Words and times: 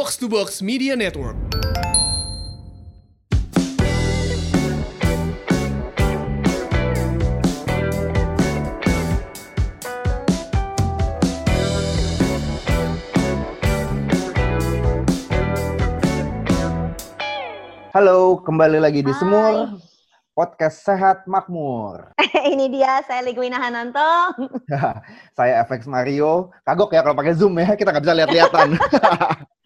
Box 0.00 0.16
to 0.16 0.32
Box 0.32 0.64
Media 0.64 0.96
Network. 0.96 1.36
Halo, 17.92 18.40
kembali 18.40 18.80
lagi 18.80 19.04
di. 19.04 19.12
Semur 19.12 19.76
Podcast 20.32 20.80
Sehat 20.80 21.28
Makmur. 21.28 22.16
Ini 22.56 22.72
dia, 22.72 23.04
saya 23.04 23.20
Ligwina 23.20 23.60
Hananto. 23.60 24.32
Saya 25.36 25.60
FX 25.68 25.84
Mario. 25.84 26.48
Kagok 26.64 26.88
ya 26.96 27.04
kalau 27.04 27.12
pakai 27.12 27.36
Zoom 27.36 27.60
ya, 27.60 27.76
kita 27.76 27.92
nggak 27.92 28.04
bisa 28.08 28.16
lihat-lihatan. 28.16 28.80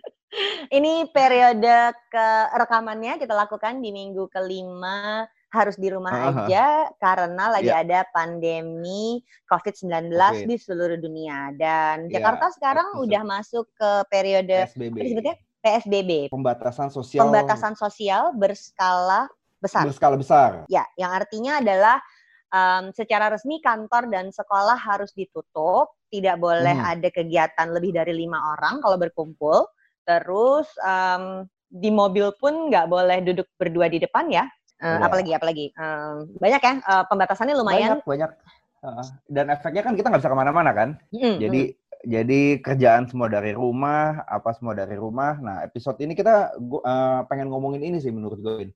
Ini 0.66 1.08
periode 1.10 1.78
ke 2.08 2.28
rekamannya 2.56 3.16
kita 3.16 3.32
lakukan 3.32 3.78
di 3.78 3.90
minggu 3.90 4.26
kelima 4.28 5.24
harus 5.48 5.78
di 5.78 5.86
rumah 5.86 6.10
Aha. 6.10 6.50
aja 6.50 6.66
karena 6.98 7.44
lagi 7.46 7.70
Ya. 7.70 7.86
ada 7.86 8.02
pandemi 8.10 9.22
COVID-19 9.46 10.10
Oke. 10.10 10.50
di 10.50 10.56
seluruh 10.58 10.98
dunia 10.98 11.54
dan 11.54 12.10
Ya, 12.10 12.18
Jakarta 12.18 12.50
sekarang 12.50 12.98
betul. 12.98 13.02
udah 13.06 13.22
masuk 13.22 13.64
ke 13.72 13.90
periode 14.10 14.66
PSBB. 14.66 14.96
disebutnya 14.98 15.34
PSBB, 15.62 16.10
Pembatasan 16.28 16.90
sosial 16.90 17.22
pembatasan 17.24 17.72
sosial 17.72 18.34
berskala 18.34 19.30
besar. 19.62 19.86
berskala 19.86 20.18
besar. 20.18 20.50
Ya, 20.66 20.82
yang 20.98 21.14
artinya 21.14 21.62
adalah 21.62 22.02
em, 22.50 22.90
secara 22.90 23.30
resmi 23.30 23.58
kantor 23.58 24.10
dan 24.10 24.30
sekolah 24.30 24.74
harus 24.76 25.10
ditutup, 25.10 25.94
tidak 26.06 26.38
boleh 26.38 26.74
Hmm. 26.74 26.90
ada 26.98 27.08
kegiatan 27.10 27.66
lebih 27.70 27.90
dari 27.90 28.12
lima 28.12 28.38
orang 28.54 28.78
kalau 28.78 28.94
berkumpul. 28.94 29.66
Terus 30.04 30.68
em, 30.78 31.48
di 31.66 31.90
mobil 31.90 32.30
pun 32.36 32.70
nggak 32.70 32.86
boleh 32.86 33.18
duduk 33.20 33.48
berdua 33.56 33.88
di 33.88 33.98
depan 33.98 34.28
ya. 34.28 34.44
Eh, 34.76 34.86
Iya. 34.86 35.00
apalagi 35.02 35.32
apalagi 35.32 35.66
Em, 35.72 36.14
banyak 36.36 36.60
ya 36.60 36.72
eh, 36.78 37.04
pembatasannya 37.08 37.54
lumayan. 37.54 37.98
Banyak, 37.98 38.06
banyak. 38.06 38.30
Heeh. 38.84 39.06
Dan 39.26 39.46
efeknya 39.48 39.80
kan 39.80 39.94
kita 39.94 40.06
nggak 40.08 40.20
bisa 40.20 40.28
ke 40.28 40.36
mana-mana 40.36 40.70
kan. 40.70 40.88
Mm, 41.10 41.36
Jadi 41.40 41.62
jadi 42.04 42.40
kerjaan 42.60 43.08
semua 43.08 43.32
dari 43.32 43.56
rumah, 43.56 44.28
apa 44.28 44.52
semua 44.52 44.76
dari 44.76 44.92
rumah. 44.92 45.40
Nah, 45.40 45.64
episode 45.64 45.96
ini 45.98 46.12
kita 46.12 46.52
gua, 46.60 46.84
eh, 46.84 47.20
pengen 47.26 47.48
ngomongin 47.48 47.80
ini 47.80 47.96
sih 47.96 48.12
menurut 48.12 48.36
gue. 48.38 48.68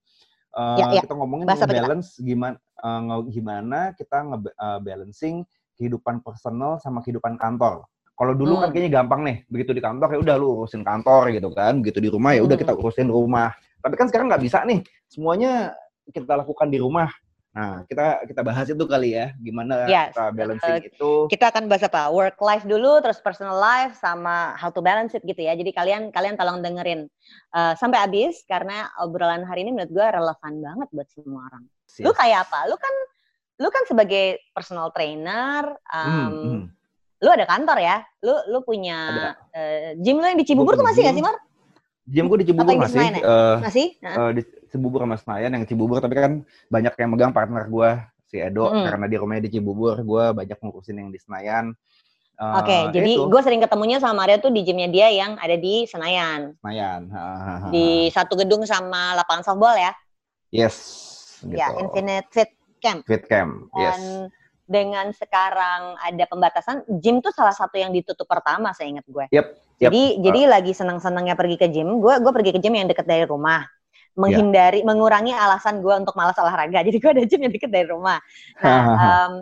Eh, 0.49 0.77
Ya, 0.81 0.89
ya. 0.91 1.05
Kita 1.05 1.13
ngomongin 1.13 1.45
Bahas 1.45 1.61
apa 1.61 1.69
kita? 1.69 1.85
balance 1.85 2.17
gimana 2.19 2.57
nge- 2.81 3.29
gimana 3.29 3.79
kita 3.93 4.25
nge-balancing 4.25 5.45
kehidupan 5.77 6.19
personal 6.19 6.81
sama 6.81 7.05
kehidupan 7.05 7.37
kantor. 7.37 7.85
Kalau 8.19 8.35
dulu 8.35 8.59
kan 8.59 8.69
Hmm. 8.69 8.75
kayaknya 8.75 8.93
gampang 8.99 9.21
nih, 9.23 9.37
begitu 9.47 9.71
di 9.71 9.79
kantor 9.79 10.09
ya 10.11 10.19
udah 10.19 10.35
lu 10.35 10.47
urusin 10.59 10.83
kantor 10.83 11.31
gitu 11.31 11.55
kan, 11.55 11.79
begitu 11.79 12.03
di 12.03 12.11
rumah 12.11 12.35
ya 12.35 12.43
udah 12.43 12.59
Hmm. 12.59 12.65
kita 12.67 12.73
urusin 12.75 13.07
rumah. 13.07 13.55
Tapi 13.79 13.95
kan 13.95 14.11
sekarang 14.11 14.27
nggak 14.27 14.43
bisa 14.43 14.67
nih, 14.67 14.83
semuanya 15.07 15.79
kita 16.11 16.35
lakukan 16.35 16.67
di 16.67 16.83
rumah. 16.83 17.07
Nah, 17.49 17.83
kita 17.87 18.23
kita 18.27 18.43
bahas 18.43 18.67
itu 18.67 18.85
kali 18.85 19.15
ya, 19.15 19.31
gimana 19.39 19.87
Yes. 19.87 20.15
kita 20.15 20.25
balancing 20.31 20.75
Eh, 20.79 20.91
itu. 20.91 21.11
Kita 21.27 21.51
akan 21.51 21.67
bahas 21.67 21.83
apa? 21.83 22.11
Work 22.11 22.39
life 22.39 22.63
dulu, 22.63 22.99
terus 22.99 23.19
personal 23.19 23.55
life, 23.55 23.95
sama 23.95 24.55
how 24.55 24.71
to 24.71 24.79
balance 24.79 25.15
it 25.15 25.23
gitu 25.23 25.43
ya. 25.43 25.55
Jadi 25.55 25.71
kalian 25.71 26.11
kalian 26.11 26.35
tolong 26.35 26.59
dengerin 26.59 27.07
eh, 27.51 27.73
sampai 27.75 28.03
habis 28.03 28.43
karena 28.45 28.91
obrolan 28.99 29.43
hari 29.43 29.63
ini 29.63 29.71
menurut 29.73 29.91
gue 29.91 30.07
relevan 30.07 30.55
banget 30.59 30.89
buat 30.91 31.09
semua 31.09 31.47
orang. 31.47 31.65
Lu 32.03 32.11
Yes. 32.11 32.19
kayak 32.19 32.39
apa? 32.47 32.59
Lu 32.67 32.75
kan 32.75 32.95
lu 33.59 33.69
kan 33.71 33.83
sebagai 33.87 34.39
personal 34.53 34.91
trainer, 34.91 35.67
Hmm, 35.89 36.15
em, 36.15 36.35
hmm. 36.35 36.63
Lu 37.19 37.29
ada 37.35 37.45
kantor 37.45 37.79
ya? 37.83 37.97
Lu 38.23 38.35
lu 38.49 38.59
punya 38.63 38.99
Ada. 39.11 39.31
eh, 39.55 39.89
gym 39.99 40.19
lu 40.19 40.27
yang 40.27 40.39
di 40.39 40.47
Cibubur 40.47 40.75
Gua 40.75 40.81
tuh 40.81 40.87
masih 40.87 41.03
nggak 41.03 41.15
gym. 41.15 41.23
sih, 41.23 41.27
Mar? 41.27 41.37
Gym 42.09 42.25
gue 42.25 42.39
di 42.41 42.47
Cibubur 42.49 42.73
di 42.73 42.81
masih, 42.81 42.99
ya? 43.05 43.11
eh, 43.21 43.57
Masih? 43.61 43.87
Eh, 44.01 44.31
di 44.33 44.43
Cibubur 44.73 45.01
sama 45.05 45.17
Senayan 45.21 45.51
yang 45.61 45.65
Cibubur, 45.69 46.01
tapi 46.01 46.17
kan 46.17 46.33
banyak 46.73 46.95
yang 46.97 47.09
megang 47.13 47.33
partner 47.37 47.69
gue, 47.69 47.91
si 48.25 48.41
Edo, 48.41 48.73
Mm-mm. 48.73 48.89
karena 48.89 49.07
di 49.13 49.17
rumahnya 49.21 49.43
di 49.45 49.53
Cibubur, 49.53 50.01
gue 50.01 50.25
banyak 50.33 50.57
ngurusin 50.57 50.97
yang 51.05 51.13
di 51.13 51.21
Senayan. 51.21 51.77
Eh, 52.39 52.55
Oke, 52.65 52.79
jadi 52.97 53.13
itu, 53.13 53.29
gue 53.29 53.41
sering 53.45 53.61
ketemunya 53.61 54.01
sama 54.01 54.25
Mario 54.25 54.41
tuh 54.41 54.49
di 54.49 54.65
gymnya 54.65 54.89
dia 54.89 55.13
yang 55.13 55.37
ada 55.37 55.59
di 55.61 55.85
Senayan, 55.85 56.57
Senayan. 56.65 57.13
Ha, 57.13 57.21
ha, 57.21 57.55
ha, 57.61 57.69
di 57.69 58.09
satu 58.09 58.41
gedung 58.41 58.65
sama 58.65 59.13
lapangan 59.13 59.45
softball 59.45 59.77
ya, 59.77 59.93
Yes. 60.49 60.77
Gitu. 61.45 61.61
ya 61.61 61.77
Infinite 61.77 62.25
Fit 62.33 62.51
Camp. 62.81 63.05
Fit 63.05 63.27
Camp. 63.29 63.69
Yes. 63.77 64.01
Dan 64.01 64.01
dengan 64.69 65.09
sekarang 65.17 65.97
ada 65.97 66.25
pembatasan, 66.29 66.85
gym 67.01 67.25
tuh 67.25 67.33
salah 67.33 67.57
satu 67.57 67.81
yang 67.81 67.91
ditutup 67.91 68.29
pertama, 68.29 68.77
saya 68.77 68.93
ingat 68.93 69.07
gue. 69.09 69.27
Yep, 69.33 69.47
yep. 69.81 69.93
Jadi 69.93 70.21
jadi 70.21 70.41
lagi 70.51 70.73
senang-senangnya 70.77 71.35
pergi 71.39 71.57
ke 71.57 71.67
gym, 71.73 71.99
gue 72.05 72.15
gue 72.21 72.33
pergi 72.37 72.51
ke 72.53 72.61
gym 72.61 72.77
yang 72.77 72.89
deket 72.91 73.09
dari 73.09 73.25
rumah, 73.25 73.65
menghindari, 74.19 74.85
mengurangi 74.85 75.33
alasan 75.33 75.81
gue 75.81 75.95
untuk 75.97 76.13
malas 76.19 76.37
olahraga. 76.37 76.83
Jadi 76.87 76.99
gue 77.01 77.11
ada 77.15 77.25
gym 77.25 77.41
yang 77.49 77.55
deket 77.55 77.71
dari 77.73 77.87
rumah. 77.89 78.19
Nah, 78.61 78.83
em, 78.99 79.33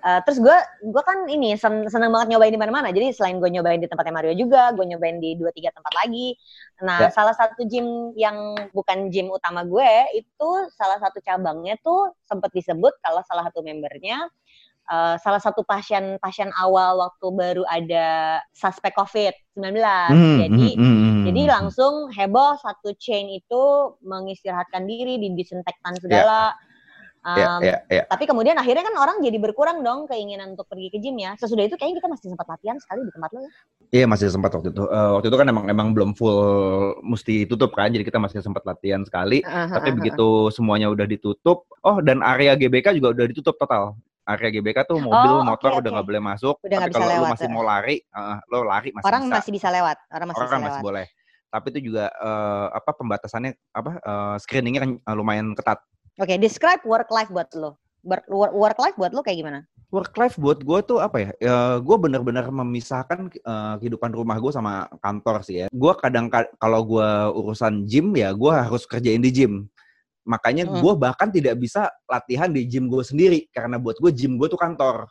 eh, 0.00 0.20
terus 0.24 0.38
gue 0.40 0.56
gue 0.86 1.02
kan 1.04 1.28
ini 1.28 1.56
sen- 1.60 1.88
seneng 1.92 2.12
banget 2.14 2.32
nyobain 2.36 2.52
di 2.54 2.60
mana-mana. 2.60 2.88
Jadi 2.94 3.12
selain 3.16 3.36
gue 3.40 3.50
nyobain 3.52 3.80
di 3.80 3.88
tempatnya 3.90 4.14
Mario 4.16 4.32
juga, 4.36 4.72
gue 4.76 4.84
nyobain 4.88 5.18
di 5.20 5.36
dua 5.36 5.50
tiga 5.52 5.68
tempat 5.76 5.92
lagi. 5.96 6.36
Nah, 6.84 7.08
Ya. 7.08 7.12
salah 7.12 7.34
satu 7.36 7.64
gym 7.68 8.12
yang 8.16 8.56
bukan 8.72 9.08
gym 9.12 9.28
utama 9.32 9.64
gue 9.68 9.90
itu 10.16 10.48
salah 10.76 10.96
satu 11.00 11.20
cabangnya 11.24 11.76
tuh 11.84 12.12
sempat 12.24 12.48
disebut 12.56 12.96
kalau 13.04 13.20
salah 13.28 13.44
satu 13.48 13.60
membernya 13.64 14.28
eh, 14.88 15.16
salah 15.20 15.42
satu 15.42 15.60
pasien 15.66 16.16
pasien 16.22 16.48
awal 16.56 16.96
waktu 17.02 17.26
baru 17.34 17.62
ada 17.68 18.40
suspek 18.56 18.96
COVID-19. 18.96 19.76
Hmm, 20.08 20.38
Jadi 20.40 20.68
hmm, 20.76 20.80
hmm, 20.80 20.96
hmm, 20.96 21.24
jadi 21.28 21.42
hmm. 21.44 21.52
langsung 21.52 21.94
heboh 22.14 22.56
satu 22.62 22.96
chain 22.96 23.28
itu 23.28 23.62
mengistirahatkan 24.00 24.88
diri, 24.88 25.20
didisinfektan 25.20 25.98
segala. 26.00 26.56
Ya, 26.56 26.68
Um, 27.20 27.60
ya, 27.60 27.84
ya. 27.92 28.08
Tapi 28.08 28.24
kemudian 28.24 28.56
akhirnya 28.56 28.80
kan 28.80 28.96
orang 28.96 29.20
jadi 29.20 29.36
berkurang 29.36 29.84
dong 29.84 30.08
keinginan 30.08 30.56
untuk 30.56 30.64
pergi 30.72 30.88
ke 30.88 30.96
gym 31.04 31.20
ya. 31.20 31.36
Sesudah 31.36 31.68
itu 31.68 31.76
kayaknya 31.76 32.00
kita 32.00 32.08
masih 32.08 32.32
sempat 32.32 32.48
latihan 32.48 32.80
sekali 32.80 33.04
di 33.04 33.12
tempat 33.12 33.30
lo 33.36 33.40
ya. 33.44 33.52
Iya 33.90 34.04
masih 34.08 34.26
sempat 34.32 34.50
waktu 34.56 34.72
itu. 34.72 34.84
Eh, 34.88 35.10
waktu 35.20 35.26
itu 35.28 35.36
kan 35.36 35.46
emang 35.52 35.66
emang 35.68 35.88
belum 35.92 36.16
full 36.16 36.40
mesti 37.04 37.44
tutup 37.44 37.76
kan, 37.76 37.92
jadi 37.92 38.08
kita 38.08 38.16
masih 38.16 38.40
sempat 38.40 38.64
latihan 38.64 39.04
sekali. 39.04 39.44
Tapi 39.44 39.88
begitu 39.92 40.48
semuanya 40.48 40.88
udah 40.88 41.04
ditutup, 41.04 41.68
oh 41.84 42.00
dan 42.00 42.24
area 42.24 42.56
GBK 42.56 42.96
juga 42.96 43.12
udah 43.12 43.26
ditutup 43.28 43.60
total. 43.60 44.00
Area 44.30 44.50
GBK 44.50 44.78
tuh 44.86 44.98
mobil, 44.98 45.32
Oh, 45.34 45.42
motor 45.42 45.70
oke, 45.74 45.78
udah 45.82 45.90
nggak 45.90 46.06
boleh 46.06 46.22
masuk. 46.22 46.54
Udah 46.62 46.78
Tapi 46.78 46.90
kalau 46.92 47.06
lu 47.10 47.26
masih 47.26 47.48
eh. 47.48 47.52
mau 47.52 47.64
lari, 47.64 47.96
eh, 47.98 48.36
lo 48.46 48.58
lari 48.62 48.88
masih 48.94 49.06
orang 49.06 49.22
bisa. 49.26 49.34
masih 49.36 49.50
bisa 49.50 49.68
lewat, 49.68 49.96
orang 50.08 50.26
masih 50.30 50.38
Orang 50.38 50.50
bisa 50.50 50.58
masih 50.60 50.70
lewat. 50.70 50.86
boleh. 50.86 51.06
Tapi 51.50 51.66
itu 51.74 51.80
juga 51.90 52.04
eh, 52.14 52.66
apa 52.70 52.90
pembatasannya 52.94 53.52
apa 53.72 53.90
eh, 53.98 54.36
screeningnya 54.38 54.80
kan 54.80 54.90
eh, 54.96 55.14
lumayan 55.14 55.50
ketat. 55.52 55.82
Oke, 56.16 56.36
describe 56.36 56.82
work 56.84 57.10
life 57.10 57.30
buat 57.30 57.50
lo. 57.54 57.74
Work 58.30 58.78
life 58.78 58.96
buat 58.96 59.12
lo 59.12 59.20
kayak 59.20 59.38
gimana? 59.40 59.60
Work 59.90 60.14
life 60.14 60.38
buat 60.38 60.62
gue 60.62 60.78
tuh 60.86 61.02
apa 61.02 61.18
ya? 61.18 61.30
ya 61.36 61.56
gue 61.82 61.96
bener-bener 61.98 62.46
memisahkan 62.46 63.26
eh, 63.28 63.74
kehidupan 63.76 64.14
rumah 64.14 64.38
gue 64.38 64.52
sama 64.54 64.86
kantor 65.02 65.42
sih 65.42 65.56
ya. 65.60 65.66
Gue 65.68 65.92
kadang 65.98 66.30
ka- 66.30 66.48
kalau 66.56 66.86
gue 66.86 67.08
urusan 67.34 67.82
gym 67.84 68.14
ya 68.14 68.30
gue 68.30 68.52
harus 68.54 68.86
kerjain 68.86 69.18
di 69.18 69.34
gym. 69.34 69.66
Makanya 70.24 70.68
Hmm. 70.68 70.80
gue 70.80 70.92
bahkan 70.96 71.28
tidak 71.28 71.56
bisa 71.56 71.88
latihan 72.04 72.52
di 72.52 72.68
gym 72.68 72.86
gue 72.86 73.00
sendiri 73.00 73.48
karena 73.50 73.80
buat 73.80 73.96
gue 73.96 74.10
gym 74.12 74.36
gue 74.36 74.46
tuh 74.46 74.60
kantor. 74.60 75.08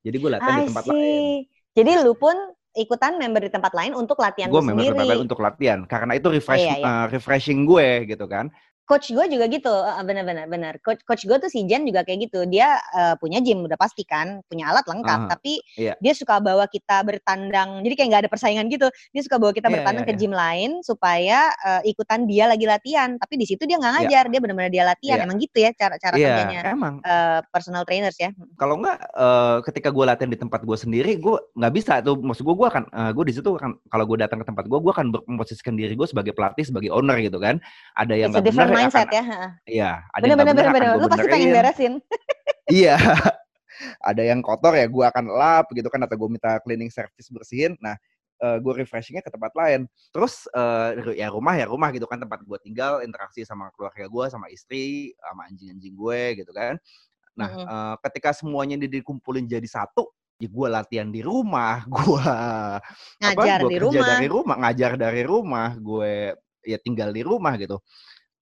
Jadi 0.00 0.16
gue 0.16 0.30
latihan 0.30 0.56
di 0.60 0.68
tempat 0.68 0.84
lain. 0.88 1.22
Jadi 1.70 1.90
lu 2.04 2.12
pun 2.16 2.36
ikutan 2.70 3.18
member 3.18 3.42
di 3.42 3.50
tempat 3.50 3.72
lain 3.74 3.92
untuk 3.98 4.20
latihan 4.22 4.46
Gue 4.46 4.62
memang 4.62 4.78
sendiri. 4.78 4.92
tempat 4.94 5.06
lain 5.10 5.22
untuk 5.26 5.40
latihan 5.42 5.80
karena 5.84 6.12
itu 6.14 6.28
refresh 6.30 6.62
Iya, 6.62 6.74
iya. 6.78 6.86
eh, 6.86 7.04
refreshing 7.10 7.60
gue 7.66 7.88
gitu 8.06 8.24
kan. 8.30 8.46
Coach 8.90 9.14
gue 9.14 9.22
juga 9.30 9.46
gitu 9.46 9.70
eh, 9.70 10.02
benar-benar 10.02 10.50
benar 10.50 10.74
coach 10.82 11.06
coach 11.06 11.22
gue 11.22 11.38
tuh 11.38 11.46
si 11.46 11.62
Jen 11.70 11.86
juga 11.86 12.02
kayak 12.02 12.26
gitu. 12.26 12.42
Dia 12.50 12.82
eh, 12.90 13.14
punya 13.22 13.38
gym 13.38 13.62
udah 13.62 13.78
pasti 13.78 14.02
kan? 14.02 14.42
Punya 14.50 14.74
alat 14.74 14.82
lengkap. 14.90 15.30
Tapi 15.30 15.62
iya. 15.78 15.94
dia 16.02 16.10
suka 16.18 16.42
bawa 16.42 16.66
kita 16.66 17.06
bertandang 17.06 17.86
jadi 17.86 17.94
kayak 17.94 18.08
nggak 18.10 18.22
ada 18.26 18.30
persaingan 18.34 18.66
gitu. 18.66 18.90
Dia 19.14 19.22
suka 19.22 19.38
bawa 19.38 19.54
kita 19.54 19.70
Iya, 19.70 19.74
bertandang 19.78 20.02
iya, 20.02 20.10
ke 20.10 20.14
iya. 20.18 20.20
gym 20.26 20.32
lain 20.34 20.70
supaya 20.82 21.38
eh, 21.62 21.82
ikutan 21.94 22.26
dia 22.26 22.50
lagi 22.50 22.66
latihan. 22.66 23.14
Tapi 23.14 23.34
di 23.38 23.46
situ 23.46 23.62
dia 23.62 23.78
nggak 23.78 23.92
Iya. 23.94 23.98
ngajar 24.02 24.24
dia 24.34 24.40
benar-benar 24.42 24.72
dia 24.74 24.84
latihan. 24.90 25.18
Iya. 25.22 25.26
emang 25.30 25.38
gitu 25.38 25.58
ya 25.62 25.70
cara 25.78 25.94
cara 26.00 26.14
Iya, 26.18 26.26
kerjanya 26.26 26.60
emang. 26.74 26.94
eh, 27.06 27.40
personal 27.54 27.82
trainers 27.86 28.18
ya. 28.18 28.34
Kalau 28.58 28.74
nggak 28.82 28.98
eh, 28.98 29.56
ketika 29.70 29.94
gue 29.94 30.04
latihan 30.08 30.30
di 30.34 30.38
tempat 30.40 30.66
gue 30.66 30.74
sendiri 30.74 31.14
gue 31.22 31.36
nggak 31.54 31.72
bisa 31.78 32.02
tuh. 32.02 32.18
Maksud 32.18 32.42
gue 32.42 32.56
gue 32.58 32.66
akan 32.66 32.84
gue 33.14 33.24
di 33.30 33.34
situ 33.38 33.54
kan 33.54 33.78
kalau 33.86 34.02
gue 34.10 34.18
datang 34.18 34.42
ke 34.42 34.46
tempat 34.50 34.66
gue 34.66 34.78
gue 34.82 34.92
akan 34.92 35.14
memposisikan 35.30 35.78
diri 35.78 35.94
gue 35.94 36.08
sebagai 36.10 36.34
pelatih 36.34 36.66
sebagai 36.66 36.90
owner 36.90 37.22
gitu 37.22 37.38
kan. 37.38 37.62
Ada 37.94 38.14
yang 38.18 38.34
nggak 38.34 38.50
benar 38.50 38.79
mindset 38.88 39.08
akan, 39.08 39.16
ya 39.18 39.36
iya 39.68 39.90
ada 40.16 40.22
yang 40.24 40.38
bener-bener 40.38 40.40
nggak 40.40 40.56
benar 40.56 40.72
bener-bener 40.72 40.86
akan 40.86 40.96
lu 40.96 41.00
gue 41.00 41.10
pasti 41.12 41.28
pengen 41.28 41.50
beresin. 41.52 41.94
Iya. 42.70 42.96
Ada 43.98 44.22
yang 44.22 44.40
kotor 44.46 44.78
ya 44.78 44.86
gue 44.86 45.04
akan 45.10 45.24
lap 45.34 45.66
gitu 45.74 45.90
kan 45.90 45.98
atau 46.06 46.14
gue 46.14 46.28
minta 46.30 46.62
cleaning 46.62 46.92
service 46.92 47.26
bersihin. 47.34 47.74
Nah 47.82 47.98
gue 48.40 48.72
refreshingnya 48.72 49.20
ke 49.20 49.28
tempat 49.28 49.52
lain. 49.52 49.84
Terus 50.14 50.48
eh, 50.54 51.18
ya 51.18 51.28
rumah 51.28 51.58
ya 51.58 51.68
rumah 51.68 51.92
gitu 51.92 52.06
kan 52.06 52.22
tempat 52.22 52.40
gue 52.40 52.58
tinggal 52.62 53.04
interaksi 53.04 53.44
sama 53.44 53.68
keluarga 53.76 54.08
gue 54.08 54.24
sama 54.32 54.46
istri 54.48 55.12
sama 55.18 55.50
anjing-anjing 55.50 55.94
gue 55.98 56.22
gitu 56.40 56.52
kan. 56.54 56.78
Nah 57.36 57.50
Mm-mm. 57.50 57.66
eh, 57.68 57.94
ketika 58.08 58.30
semuanya 58.32 58.80
ini 58.80 58.88
dikumpulin 58.88 59.44
jadi 59.44 59.66
satu 59.66 60.08
ya 60.40 60.48
gue 60.48 60.68
latihan 60.72 61.08
di 61.12 61.20
rumah, 61.20 61.84
gue 61.94 62.24
ngajar 63.20 63.60
apa, 63.60 63.64
gua 63.66 63.68
di 63.68 63.76
kerja 63.76 63.84
rumah. 63.84 64.08
dari 64.08 64.28
rumah, 64.32 64.56
ngajar 64.56 64.92
dari 64.96 65.22
rumah, 65.22 65.68
gue 65.76 66.12
ya 66.64 66.78
tinggal 66.80 67.12
di 67.12 67.20
rumah 67.20 67.60
gitu. 67.60 67.76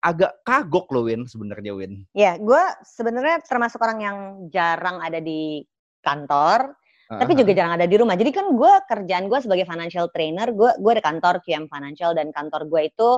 Agak 0.04 0.44
kagok 0.44 0.92
loh 0.92 1.08
Win 1.08 1.24
sebenarnya 1.24 1.72
Win. 1.72 2.04
Ya, 2.12 2.36
gue 2.36 2.62
sebenarnya 2.84 3.40
termasuk 3.40 3.80
orang 3.80 3.98
yang 4.04 4.16
jarang 4.52 5.00
ada 5.00 5.16
di 5.16 5.64
kantor, 6.04 6.76
tapi 7.08 7.32
juga 7.36 7.52
jarang 7.56 7.76
ada 7.76 7.88
di 7.88 7.96
rumah. 7.96 8.16
Jadi 8.16 8.30
kan 8.32 8.52
gue 8.52 8.72
kerjaan 8.88 9.28
gue 9.28 9.38
sebagai 9.40 9.64
financial 9.68 10.08
trainer, 10.12 10.52
gue 10.52 10.70
gue 10.76 10.90
ada 10.92 11.04
kantor 11.04 11.40
QM 11.44 11.68
Financial 11.68 12.12
dan 12.16 12.32
kantor 12.32 12.68
gue 12.68 12.92
itu 12.92 13.10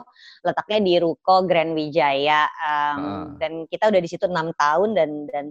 letaknya 0.42 0.78
di 0.82 0.94
Ruko 0.98 1.46
Grand 1.46 1.74
Wijaya 1.74 2.46
um, 2.46 2.98
Ah. 2.98 3.26
dan 3.38 3.66
kita 3.66 3.90
udah 3.90 4.00
di 4.02 4.08
situ 4.10 4.26
enam 4.26 4.50
tahun 4.54 4.94
dan 4.94 5.10
dan 5.30 5.44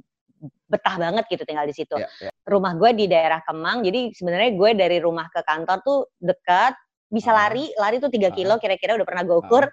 betah 0.67 0.95
banget 0.97 1.23
gitu 1.31 1.43
tinggal 1.47 1.65
di 1.65 1.75
situ. 1.75 1.95
Ya, 1.95 2.09
ya. 2.19 2.31
Rumah 2.43 2.75
gue 2.75 2.89
di 2.97 3.05
daerah 3.07 3.39
Kemang, 3.45 3.85
jadi 3.85 4.11
sebenarnya 4.11 4.51
gue 4.57 4.69
dari 4.75 4.97
rumah 4.99 5.31
ke 5.31 5.41
kantor 5.45 5.77
tuh 5.81 5.99
dekat, 6.19 6.75
bisa 7.15 7.31
Ah. 7.31 7.47
lari, 7.47 7.71
lari 7.79 8.03
tuh 8.03 8.11
3 8.11 8.27
Ah. 8.29 8.35
kilo 8.35 8.59
kira-kira 8.59 8.99
udah 8.99 9.07
pernah 9.07 9.23
gue 9.23 9.37
ukur. 9.39 9.63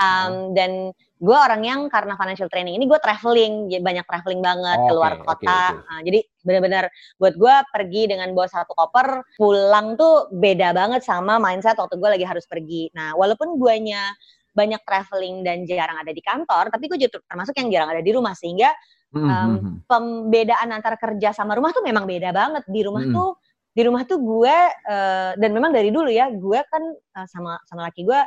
Um, 0.00 0.56
dan 0.56 0.90
gue 1.16 1.36
orang 1.36 1.64
yang 1.64 1.80
karena 1.88 2.16
financial 2.16 2.48
training 2.48 2.76
ini 2.76 2.84
gue 2.84 2.96
traveling, 3.00 3.68
banyak 3.80 4.04
traveling 4.04 4.40
banget 4.40 4.78
Oke, 4.80 4.88
keluar 4.88 5.12
kota. 5.20 5.44
oke. 5.44 5.84
Uh, 5.84 6.00
jadi 6.04 6.18
benar-benar 6.40 6.84
buat 7.16 7.34
gue 7.36 7.54
pergi 7.72 8.02
dengan 8.08 8.32
bawa 8.32 8.48
satu 8.48 8.72
koper, 8.72 9.24
pulang 9.36 9.96
tuh 9.96 10.32
beda 10.32 10.72
banget 10.72 11.04
sama 11.04 11.36
mindset 11.36 11.76
waktu 11.76 12.00
gue 12.00 12.10
lagi 12.16 12.24
harus 12.24 12.48
pergi. 12.48 12.88
Nah, 12.96 13.12
walaupun 13.12 13.60
guanya 13.60 14.12
banyak 14.56 14.80
traveling 14.88 15.44
dan 15.44 15.68
jarang 15.68 16.00
ada 16.00 16.16
di 16.16 16.24
kantor, 16.24 16.72
tapi 16.72 16.88
gue 16.88 16.96
juga 16.96 17.20
termasuk 17.28 17.52
yang 17.60 17.68
jarang 17.68 17.92
ada 17.92 18.00
di 18.00 18.12
rumah 18.16 18.32
sehingga 18.32 18.72
Hmm, 19.06 19.22
um, 19.22 19.30
hmm, 19.30 19.58
hmm. 19.62 19.76
pembedaan 19.86 20.68
antara 20.74 20.98
kerja 20.98 21.30
sama 21.30 21.54
rumah 21.54 21.70
tuh 21.70 21.80
memang 21.80 22.04
beda 22.04 22.34
banget 22.34 22.66
di 22.66 22.82
rumah 22.82 23.06
Mm-mm. 23.06 23.14
tuh 23.14 23.38
di 23.76 23.82
rumah 23.84 24.08
tuh 24.08 24.16
gue 24.16 24.56
eh, 24.88 25.30
dan 25.36 25.50
memang 25.52 25.68
dari 25.68 25.92
dulu 25.92 26.08
ya 26.08 26.32
gue 26.32 26.60
kan 26.64 26.80
eh, 26.96 27.26
sama 27.28 27.60
sama 27.68 27.92
laki 27.92 28.08
gue 28.08 28.20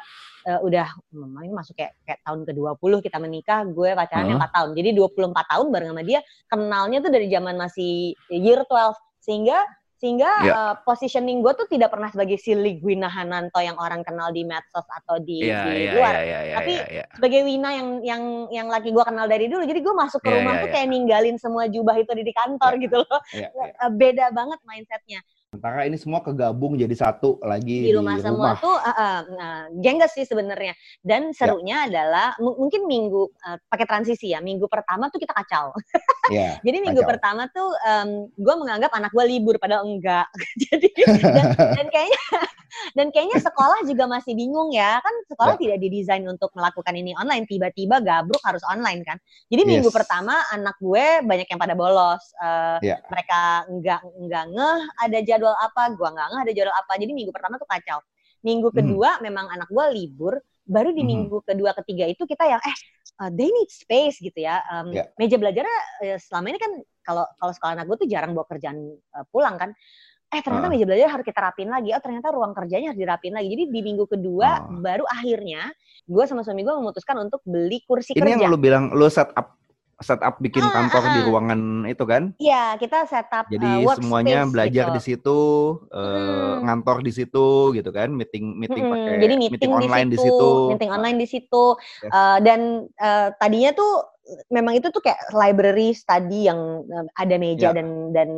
eh, 0.45 0.59
udah 0.61 0.85
memang 1.09 1.41
ini 1.41 1.53
masuk 1.57 1.73
kayak 1.73 1.97
kayak 2.05 2.21
tahun 2.21 2.45
ke-20 2.45 2.91
kita 3.01 3.17
menikah 3.17 3.65
gue 3.65 3.97
pacaran 3.97 4.29
Heeh. 4.29 4.37
4 4.37 4.53
tahun 4.53 4.69
jadi 4.77 4.89
24 4.93 5.33
tahun 5.33 5.65
bareng 5.73 5.89
sama 5.89 6.03
dia 6.05 6.19
kenalnya 6.45 6.97
tuh 7.01 7.09
dari 7.09 7.27
zaman 7.27 7.57
masih 7.57 8.13
year 8.29 8.61
12 8.61 8.93
sehingga 9.25 9.57
sehingga 9.99 10.31
Ya. 10.39 10.53
eh, 10.55 10.75
positioning 10.87 11.43
gue 11.43 11.51
tuh 11.59 11.67
tidak 11.67 11.91
pernah 11.91 12.07
sebagai 12.07 12.39
si 12.39 12.55
Ligwina 12.55 13.11
Hananto 13.11 13.59
yang 13.59 13.75
orang 13.75 13.99
kenal 13.99 14.31
di 14.31 14.47
medsos 14.47 14.87
atau 14.87 15.19
di, 15.19 15.43
Iya, 15.43 15.59
di 15.67 15.71
iya, 15.75 15.91
luar 15.91 16.13
iya, 16.15 16.23
iya, 16.23 16.39
iya, 16.39 16.55
Tapi 16.55 16.73
iya, 16.79 16.85
iya. 16.87 17.05
sebagai 17.19 17.41
Wina 17.43 17.69
yang 17.75 17.87
yang 17.99 18.23
yang 18.47 18.67
laki 18.71 18.95
gue 18.95 19.03
kenal 19.03 19.27
dari 19.27 19.51
dulu 19.51 19.67
jadi 19.67 19.81
gue 19.83 19.91
masuk 19.91 20.23
ke 20.23 20.31
Iya, 20.31 20.35
rumah 20.39 20.53
iya, 20.55 20.61
tuh 20.63 20.69
iya. 20.71 20.75
kayak 20.79 20.87
ninggalin 20.87 21.35
semua 21.35 21.67
jubah 21.67 21.99
itu 21.99 22.11
di 22.15 22.31
kantor 22.31 22.71
Iya. 22.77 22.83
gitu 22.87 22.97
loh 23.03 23.19
Iya, 23.35 23.47
iya. 23.51 23.65
Eh, 23.75 23.91
beda 23.91 24.25
banget 24.31 24.59
mindsetnya 24.63 25.19
Sementara 25.49 25.81
ini 25.81 25.97
semua 25.97 26.21
kegabung 26.21 26.77
jadi 26.77 26.93
satu 26.93 27.41
lagi 27.41 27.89
di 27.89 27.97
rumah 27.97 28.21
semua 28.21 28.53
tuh 28.61 28.69
uh, 28.69 28.93
uh, 29.25 29.61
gengges 29.81 30.13
sih 30.13 30.21
sebenarnya 30.21 30.77
dan 31.01 31.33
serunya 31.33 31.89
adalah 31.89 32.37
mu- 32.37 32.53
mungkin 32.53 32.85
minggu 32.85 33.33
uh, 33.33 33.57
pakai 33.65 33.89
transisi 33.89 34.29
ya 34.29 34.45
minggu 34.45 34.69
pertama 34.69 35.09
tuh 35.09 35.17
kita 35.17 35.33
kacau 35.33 35.73
Iya. 36.29 36.61
jadi 36.61 36.77
minggu 36.85 37.01
kacau. 37.01 37.09
pertama 37.17 37.49
tuh 37.49 37.65
gue 38.37 38.55
menganggap 38.61 38.93
anak 38.93 39.09
gue 39.09 39.25
libur 39.25 39.57
padahal 39.57 39.89
enggak 39.89 40.29
jadi 40.69 40.85
dan, 41.17 41.45
dan 41.81 41.87
kayaknya 41.89 42.21
dan 42.93 43.07
kayaknya 43.09 43.41
sekolah 43.41 43.81
juga 43.89 44.05
masih 44.05 44.37
bingung 44.37 44.69
ya 44.69 45.01
kan 45.01 45.15
sekolah 45.25 45.57
Ya. 45.57 45.61
tidak 45.65 45.77
didesain 45.81 46.21
untuk 46.29 46.53
melakukan 46.53 46.93
ini 46.93 47.17
online 47.17 47.49
tiba-tiba 47.49 47.97
gabruk 48.05 48.37
harus 48.45 48.61
online 48.69 49.01
kan 49.01 49.17
jadi 49.49 49.65
minggu 49.65 49.89
Yes. 49.89 49.97
pertama 49.97 50.37
anak 50.53 50.77
gue 50.77 51.25
banyak 51.25 51.49
yang 51.49 51.57
pada 51.57 51.73
bolos 51.73 52.21
Uh, 52.37 52.77
Ya. 52.85 53.01
mereka 53.09 53.65
enggak 53.65 54.05
enggak 54.15 54.45
ngeh 54.53 54.79
ada 55.01 55.17
jadwal 55.25 55.38
apa 55.47 55.95
gua 55.95 56.11
nggak 56.11 56.27
ngeh 56.27 56.41
ada 56.43 56.51
jadwal 56.51 56.75
apa 56.75 56.91
jadi 56.99 57.11
minggu 57.15 57.31
pertama 57.31 57.55
tuh 57.55 57.69
kacau 57.69 57.99
minggu 58.39 58.67
Mhm. 58.71 58.75
kedua 58.75 59.09
memang 59.19 59.45
anak 59.47 59.67
gue 59.67 59.85
libur 59.95 60.33
baru 60.63 60.91
di 60.91 61.03
Mhm. 61.03 61.07
minggu 61.07 61.37
kedua 61.43 61.71
ketiga 61.79 62.07
itu 62.07 62.23
kita 62.23 62.43
yang 62.45 62.61
eh 62.63 62.75
uh, 63.19 63.29
they 63.29 63.51
need 63.51 63.67
space 63.67 64.15
gitu 64.17 64.39
ya 64.39 64.63
Um, 64.69 64.91
Ya. 64.91 65.11
meja 65.15 65.35
belajarnya 65.35 65.77
eh, 66.03 66.17
selama 66.17 66.51
ini 66.51 66.59
kan 66.59 66.71
kalau 67.03 67.25
kalau 67.35 67.51
sekolah 67.51 67.73
anak 67.75 67.85
gue 67.87 67.97
tuh 68.05 68.07
jarang 68.07 68.31
bawa 68.31 68.47
kerjaan 68.47 68.77
uh, 69.11 69.25
pulang 69.27 69.59
kan 69.59 69.71
eh 70.29 70.39
ternyata 70.39 70.69
Ah. 70.69 70.71
meja 70.71 70.85
belajar 70.85 71.09
harus 71.09 71.25
kita 71.25 71.41
rapin 71.41 71.67
lagi 71.67 71.89
oh 71.89 71.99
ternyata 71.99 72.29
ruang 72.29 72.53
kerjanya 72.53 72.93
harus 72.93 73.01
dirapin 73.01 73.33
lagi 73.33 73.49
jadi 73.49 73.63
di 73.65 73.81
minggu 73.81 74.05
kedua 74.05 74.49
Ah. 74.61 74.69
baru 74.69 75.03
akhirnya 75.03 75.73
gue 76.05 76.23
sama 76.23 76.45
suami 76.45 76.61
gue 76.63 76.75
memutuskan 76.79 77.17
untuk 77.19 77.41
beli 77.43 77.81
kursi 77.83 78.13
Ini 78.13 78.21
kerja 78.23 78.37
yang 78.45 78.53
lu 78.53 78.61
bilang 78.61 78.93
lu 78.93 79.09
set 79.09 79.33
up 79.33 79.57
set 79.99 80.23
up 80.23 80.39
bikin 80.39 80.63
Ah, 80.63 80.71
kantor 80.71 81.03
ah, 81.05 81.11
di 81.11 81.19
ah. 81.19 81.25
ruangan 81.27 81.59
itu 81.85 82.03
kan? 82.07 82.23
Iya, 82.39 82.79
kita 82.79 83.03
setup 83.03 83.45
Jadi 83.51 83.83
uh, 83.83 83.95
semuanya 83.99 84.47
belajar 84.47 84.85
gitu. 84.89 84.95
di 84.95 85.01
situ, 85.03 85.39
eh, 85.91 86.07
Mm. 86.49 86.59
ngantor 86.65 86.97
di 87.03 87.11
situ 87.11 87.47
gitu 87.75 87.89
kan, 87.91 88.09
meeting 88.11 88.55
meeting 88.55 88.83
Mm-mm, 88.87 88.93
pakai 88.95 89.19
jadi 89.19 89.33
meeting, 89.35 89.71
online 89.71 90.07
di 90.07 90.15
di 90.15 90.23
situ, 90.23 90.35
situ. 90.35 90.69
meeting 90.71 90.91
online 90.91 91.17
di 91.19 91.27
situ, 91.27 91.63
Yes. 92.03 92.11
Eh, 92.11 92.37
dan 92.43 92.59
eh, 92.95 93.27
tadinya 93.35 93.71
tuh 93.75 93.91
memang 94.49 94.77
itu 94.77 94.87
tuh 94.89 95.01
kayak 95.01 95.31
library 95.31 95.93
study 95.93 96.45
yang 96.49 96.85
eh, 96.85 97.05
ada 97.17 97.35
meja 97.35 97.69
Ya. 97.69 97.75
dan 97.75 97.87
dan 98.13 98.29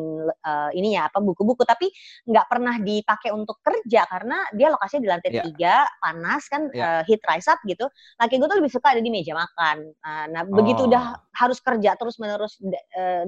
eh, 0.43 0.69
ini 0.77 0.95
ya 0.95 1.07
apa 1.11 1.19
buku-buku, 1.19 1.63
tapi 1.63 1.91
nggak 2.27 2.45
pernah 2.47 2.75
dipakai 2.79 3.29
untuk 3.31 3.59
kerja 3.61 4.07
karena 4.07 4.37
dia 4.53 4.71
lokasinya 4.71 5.03
di 5.03 5.09
lantai 5.11 5.29
Ya. 5.31 5.43
tiga, 5.45 5.75
panas 5.99 6.43
kan, 6.47 6.67
Ya. 6.71 7.01
eh, 7.01 7.11
heat 7.11 7.21
rise 7.27 7.47
up 7.47 7.59
gitu. 7.63 7.85
Laki 8.17 8.35
gue 8.37 8.47
tuh 8.47 8.57
lebih 8.59 8.71
suka 8.71 8.93
ada 8.95 9.01
di 9.01 9.11
meja 9.11 9.33
makan. 9.33 9.77
Eh, 9.91 10.25
nah 10.31 10.43
begitu 10.43 10.85
Oh. 10.85 10.89
udah 10.89 11.03
harus 11.31 11.57
kerja 11.59 11.95
terus 11.95 12.19
menerus 12.19 12.59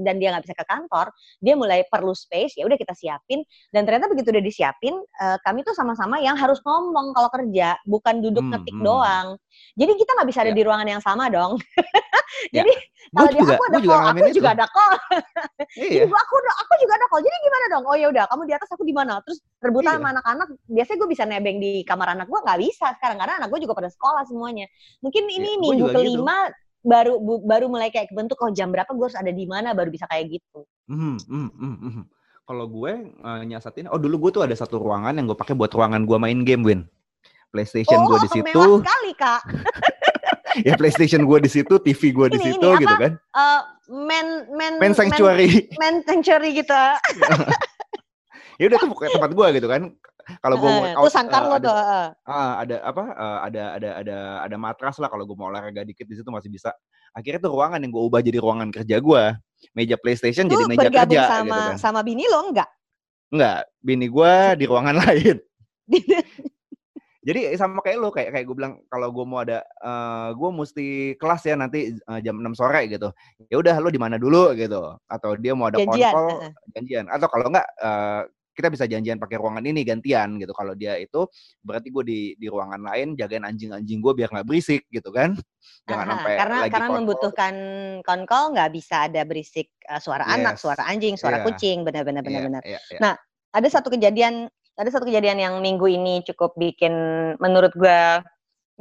dan 0.04 0.20
dia 0.20 0.30
nggak 0.36 0.44
bisa 0.46 0.56
ke 0.60 0.66
kantor, 0.68 1.10
dia 1.40 1.56
mulai 1.56 1.82
perlu 1.88 2.12
space. 2.12 2.60
Ya 2.60 2.68
udah 2.68 2.76
kita 2.76 2.94
siapin 2.94 3.42
dan 3.72 3.88
ternyata 3.88 4.08
begitu 4.08 4.30
udah 4.32 4.44
disiapin, 4.44 4.94
eh, 4.98 5.38
kami 5.42 5.64
tuh 5.64 5.74
sama-sama 5.74 6.20
yang 6.20 6.36
harus 6.36 6.60
ngomong 6.62 7.12
kalau 7.12 7.30
kerja, 7.32 7.76
bukan 7.86 8.20
duduk 8.22 8.44
Hmm, 8.44 8.52
ngetik 8.56 8.76
hmm. 8.76 8.86
doang. 8.86 9.28
Jadi 9.74 9.92
kita 9.96 10.12
nggak 10.14 10.28
bisa 10.30 10.40
ada 10.44 10.52
Ya. 10.52 10.58
di 10.58 10.64
ruangan 10.66 10.88
yang 10.90 11.02
sama 11.02 11.30
dong. 11.30 11.58
Ya. 12.54 12.62
Jadi 12.62 12.74
kalau 13.14 13.32
juga, 13.34 13.54
aku 13.58 13.64
ada 13.66 13.80
juga 13.82 13.94
call, 13.98 14.06
aku 14.14 14.18
itu. 14.30 14.38
juga 14.38 14.50
ada 14.54 14.66
call. 14.70 14.94
Iya. 15.74 16.04
Gua 16.06 16.20
aku 16.22 16.36
aku 16.38 16.74
juga 16.86 16.94
ada 17.02 17.06
call. 17.10 17.22
Jadi 17.26 17.38
gimana 17.42 17.66
dong? 17.74 17.84
Oh 17.90 17.96
ya 17.98 18.08
udah, 18.14 18.24
kamu 18.30 18.42
di 18.46 18.54
atas 18.54 18.70
aku 18.70 18.84
di 18.86 18.94
mana? 18.94 19.18
Terus 19.26 19.42
rebutan 19.58 19.90
Iya. 19.90 19.98
sama 19.98 20.08
anak-anak. 20.14 20.48
Biasanya 20.70 20.98
gue 21.02 21.10
bisa 21.10 21.24
nebeng 21.26 21.58
di 21.58 21.72
kamar 21.82 22.08
anak 22.14 22.30
gue 22.30 22.40
nggak 22.46 22.60
bisa 22.62 22.88
sekarang 23.02 23.18
karena 23.18 23.34
anak 23.42 23.50
gue 23.50 23.60
juga 23.66 23.74
pada 23.74 23.90
sekolah 23.90 24.24
semuanya. 24.30 24.70
Mungkin 25.02 25.24
ini 25.26 25.34
Iya, 25.34 25.42
gua 25.42 25.62
minggu 25.66 25.74
juga 25.82 25.90
gitu. 25.90 25.98
kelima 25.98 26.38
baru 26.84 27.14
bu- 27.18 27.44
baru 27.48 27.66
mulai 27.72 27.90
kayak 27.90 28.12
kebentuk 28.14 28.38
oh 28.44 28.52
jam 28.54 28.70
berapa 28.70 28.92
gue 28.94 29.06
harus 29.08 29.18
ada 29.18 29.32
di 29.34 29.46
mana 29.50 29.74
baru 29.74 29.90
bisa 29.90 30.06
kayak 30.06 30.38
gitu. 30.38 30.62
Mhm, 30.86 31.16
mhm, 31.26 31.50
mhm, 31.58 31.76
mhm. 31.90 32.04
Kalau 32.44 32.66
gue 32.68 32.92
eh, 33.08 33.42
nyasatin, 33.50 33.88
oh 33.90 33.98
dulu 33.98 34.30
gue 34.30 34.32
tuh 34.38 34.44
ada 34.46 34.54
satu 34.54 34.78
ruangan 34.78 35.16
yang 35.16 35.26
gue 35.26 35.38
pakai 35.38 35.56
buat 35.58 35.72
ruangan 35.74 36.06
gue 36.06 36.18
main 36.22 36.38
game, 36.46 36.62
Win. 36.62 36.82
PlayStation 37.54 38.02
oh, 38.02 38.10
gue 38.10 38.18
di 38.26 38.30
situ, 38.36 38.46
mewah 38.50 38.82
sekali 38.82 39.12
kak. 39.14 39.42
ya 40.68 40.74
PlayStation 40.76 41.22
gue 41.24 41.40
di 41.40 41.50
situ, 41.50 41.74
TV 41.78 42.02
gue 42.10 42.28
di 42.30 42.40
situ, 42.40 42.62
ini, 42.64 42.82
gitu 42.82 42.94
apa? 42.94 43.02
kan. 43.02 43.12
Eh, 43.16 43.62
men 43.92 44.28
men 44.52 44.74
Main 44.78 44.94
sanctuary. 44.94 45.68
men, 45.76 45.78
men 45.78 45.96
sanctuary 46.04 46.54
gitu. 46.54 46.74
ya 48.62 48.66
udah 48.70 48.78
tuh 48.78 48.90
pokoknya 48.90 49.12
tempat 49.14 49.32
gue 49.32 49.48
gitu 49.58 49.68
kan. 49.68 49.82
Kalau 50.40 50.56
gue 50.56 50.70
mau 50.70 50.86
Eh, 50.86 50.96
out, 50.96 51.04
tuh 51.04 51.12
sangkar 51.12 51.44
eh, 51.44 51.48
lo 51.48 51.56
ada, 51.56 51.68
tuh. 51.68 51.76
ah, 52.24 52.52
ada 52.64 52.76
apa? 52.82 53.04
eh, 53.12 53.38
ada 53.44 53.64
ada 53.76 53.90
ada 54.00 54.18
ada 54.48 54.56
matras 54.56 54.96
lah 54.96 55.12
kalau 55.12 55.28
gue 55.28 55.36
mau 55.36 55.52
olahraga 55.52 55.84
dikit 55.84 56.08
di 56.08 56.16
situ 56.16 56.30
masih 56.32 56.48
bisa. 56.48 56.72
Akhirnya 57.12 57.44
tuh 57.44 57.52
ruangan 57.52 57.84
yang 57.84 57.92
gue 57.92 58.04
ubah 58.04 58.22
jadi 58.24 58.40
ruangan 58.40 58.72
kerja 58.72 58.98
gue. 58.98 59.24
Meja 59.72 59.96
PlayStation 59.96 60.48
jadi 60.48 60.64
Tuh 60.64 60.70
meja 60.70 60.88
kerja 60.88 61.22
sama 61.28 61.44
gitu 61.44 61.60
kan. 61.60 61.76
sama 61.78 62.00
bini 62.04 62.24
lo 62.28 62.52
enggak? 62.52 62.70
Enggak, 63.34 63.60
bini 63.80 64.08
gue 64.08 64.34
di 64.56 64.66
ruangan 64.66 64.96
lain. 65.04 65.38
Jadi 67.24 67.56
sama 67.56 67.80
kayak 67.80 67.98
lo 68.04 68.12
kayak 68.12 68.36
kayak 68.36 68.46
gue 68.46 68.56
bilang 68.60 68.74
kalau 68.92 69.08
gue 69.16 69.24
mau 69.24 69.40
ada 69.40 69.64
eh 69.64 70.30
gue 70.36 70.50
mesti 70.52 70.88
kelas 71.16 71.42
ya 71.48 71.56
nanti 71.56 71.96
eh, 71.96 72.20
jam 72.20 72.36
6 72.36 72.52
sore 72.52 72.84
gitu. 72.92 73.10
Ya 73.48 73.58
udah 73.64 73.76
lo 73.80 73.88
di 73.88 74.00
mana 74.00 74.20
dulu 74.20 74.52
gitu. 74.54 75.00
Atau 75.08 75.40
dia 75.40 75.56
mau 75.56 75.72
ada 75.72 75.80
Janjian, 75.80 76.12
heeh. 76.12 76.52
janjian. 76.76 77.06
Atau 77.08 77.32
kalau 77.32 77.48
enggak 77.48 77.64
eh, 77.80 78.22
kita 78.54 78.70
bisa 78.70 78.86
janjian 78.86 79.18
pakai 79.18 79.42
ruangan 79.42 79.66
ini 79.66 79.82
gantian 79.82 80.38
gitu. 80.38 80.54
Kalau 80.54 80.78
dia 80.78 81.00
itu 81.00 81.26
berarti 81.66 81.90
gue 81.90 82.04
di 82.06 82.20
di 82.38 82.48
ruangan 82.52 82.86
lain 82.86 83.18
jagain 83.18 83.42
anjing-anjing 83.42 83.98
gue 83.98 84.14
biar 84.14 84.30
nggak 84.30 84.46
berisik 84.46 84.84
gitu 84.94 85.10
kan. 85.10 85.34
Jangan 85.90 86.06
Aha, 86.06 86.14
sampai 86.20 86.34
karena 86.38 86.58
lagi 86.60 86.70
karena 86.76 86.86
konkol. 86.86 86.98
membutuhkan 87.02 87.54
konkol 88.06 88.44
nggak 88.54 88.70
bisa 88.76 88.96
ada 89.10 89.22
berisik 89.26 89.72
uh, 89.90 89.98
suara 89.98 90.28
anak, 90.28 90.60
Yes. 90.60 90.62
suara 90.62 90.84
anjing, 90.86 91.16
suara 91.18 91.40
Iya. 91.42 91.46
kucing, 91.50 91.88
benar-benar 91.88 92.22
benar-benar. 92.22 92.62
iya, 92.62 92.78
iya. 92.94 93.00
Nah, 93.02 93.14
ada 93.54 93.68
satu 93.74 93.90
kejadian, 93.90 94.52
ada 94.74 94.90
satu 94.90 95.06
kejadian 95.06 95.38
yang 95.38 95.54
minggu 95.62 95.86
ini 95.86 96.26
cukup 96.26 96.58
bikin 96.58 96.94
menurut 97.38 97.74
gue 97.78 98.22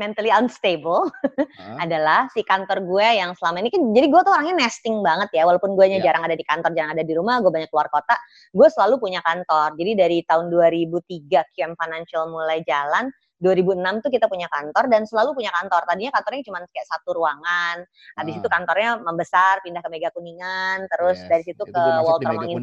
mentally 0.01 0.33
unstable 0.33 1.13
adalah 1.85 2.25
si 2.33 2.41
kantor 2.41 2.81
gue 2.81 3.07
yang 3.21 3.37
selama 3.37 3.61
ini 3.61 3.69
kan 3.69 3.93
jadi 3.93 4.09
gue 4.09 4.21
tuh 4.25 4.33
orangnya 4.33 4.65
nesting 4.65 5.05
banget 5.05 5.29
ya 5.37 5.45
walaupun 5.45 5.77
gue 5.77 5.85
Iya. 6.01 6.01
jarang 6.01 6.25
ada 6.25 6.33
di 6.33 6.45
kantor 6.49 6.73
jarang 6.73 6.97
ada 6.97 7.05
di 7.05 7.13
rumah 7.13 7.45
gue 7.45 7.53
banyak 7.53 7.69
keluar 7.69 7.93
kota 7.93 8.17
gue 8.57 8.69
selalu 8.73 8.97
punya 8.97 9.21
kantor 9.21 9.77
jadi 9.77 9.93
dari 9.93 10.25
tahun 10.25 10.49
2003 10.49 11.53
QM 11.53 11.73
Financial 11.77 12.25
mulai 12.33 12.65
jalan 12.65 13.13
2006 13.43 14.07
tuh 14.07 14.11
kita 14.15 14.31
punya 14.31 14.47
kantor 14.47 14.87
dan 14.87 15.03
selalu 15.03 15.35
punya 15.35 15.51
kantor. 15.51 15.83
Tadinya 15.83 16.15
kantornya 16.15 16.47
cuma 16.47 16.59
kayak 16.63 16.87
satu 16.87 17.11
ruangan. 17.11 17.83
Habis 18.15 18.39
ah. 18.39 18.41
itu 18.41 18.49
kantornya 18.49 18.91
membesar, 19.03 19.59
pindah 19.67 19.83
ke 19.83 19.91
Mega 19.91 20.15
Kuningan, 20.15 20.87
terus 20.87 21.19
yes. 21.19 21.27
dari 21.27 21.43
situ 21.43 21.63
itu 21.67 21.75
ke 21.75 21.83
Walter 22.07 22.31
Mangin 22.39 22.59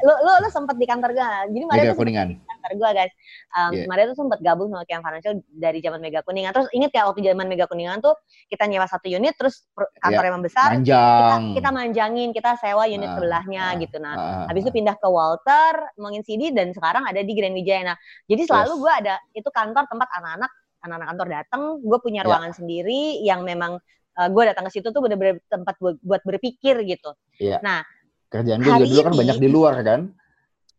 Lo 0.00 0.14
lo 0.24 0.32
lo 0.40 0.48
sempat 0.48 0.80
di 0.80 0.88
kantor 0.88 1.12
gak? 1.12 1.52
Jadi 1.52 1.64
Maria 1.68 1.92
tuh 1.92 2.00
Kuningan. 2.00 2.26
di 2.32 2.36
kantor 2.40 2.72
gue 2.80 2.90
guys. 2.96 3.12
Um, 3.52 3.72
yeah. 3.76 3.86
Maria 3.92 4.04
tuh 4.08 4.16
sempat 4.16 4.38
gabung 4.40 4.72
sama 4.72 4.84
Kian 4.88 5.04
Financial 5.04 5.34
dari 5.52 5.78
zaman 5.84 6.00
Mega 6.00 6.20
Kuningan. 6.24 6.52
Terus 6.56 6.68
inget 6.72 6.90
ya 6.96 7.04
waktu 7.04 7.20
zaman 7.20 7.46
Mega 7.46 7.68
Kuningan 7.68 8.00
tuh 8.00 8.16
kita 8.48 8.64
nyewa 8.64 8.88
satu 8.88 9.12
unit, 9.12 9.36
terus 9.36 9.68
kantornya 10.00 10.32
yeah. 10.32 10.36
membesar. 10.40 10.68
Manjang. 10.72 11.12
Kita, 11.12 11.36
kita 11.60 11.68
manjangin, 11.68 12.28
kita 12.32 12.50
sewa 12.56 12.88
unit 12.88 13.10
uh, 13.12 13.14
sebelahnya 13.20 13.64
uh, 13.76 13.80
gitu. 13.84 13.96
Nah, 14.00 14.14
uh, 14.16 14.44
habis 14.48 14.64
itu 14.64 14.72
pindah 14.72 14.96
ke 14.96 15.08
Walter 15.12 15.92
Mangin 16.00 16.24
CD 16.24 16.48
dan 16.54 16.72
sekarang 16.72 17.04
ada 17.04 17.20
di 17.20 17.32
Grand 17.36 17.52
Wijaya. 17.52 17.92
Nah, 17.92 17.96
jadi 18.24 18.48
selalu 18.48 18.72
yes. 18.72 18.80
gue 18.80 18.92
ada 19.04 19.14
itu 19.36 19.48
kantor 19.52 19.84
tempat 19.90 20.08
anak-anak 20.22 20.52
anak-anak 20.82 21.08
kantor 21.14 21.28
datang, 21.30 21.62
gue 21.78 21.98
punya 22.02 22.20
ya. 22.22 22.26
ruangan 22.26 22.50
yeah. 22.50 22.58
sendiri 22.58 23.02
yang 23.22 23.40
memang 23.46 23.78
uh, 24.18 24.20
eh, 24.26 24.28
gue 24.28 24.42
datang 24.50 24.64
ke 24.66 24.72
situ 24.74 24.90
tuh 24.90 25.00
bener-bener 25.00 25.38
tempat 25.46 25.78
buat, 25.78 25.96
buat 26.02 26.22
berpikir 26.26 26.82
gitu. 26.84 27.14
Yeah. 27.38 27.62
Nah, 27.62 27.86
kerjaan 28.28 28.60
gue 28.60 28.72
juga 28.82 28.86
dulu 28.90 29.02
kan 29.06 29.14
banyak 29.14 29.38
di 29.38 29.48
luar 29.48 29.74
kan. 29.86 30.10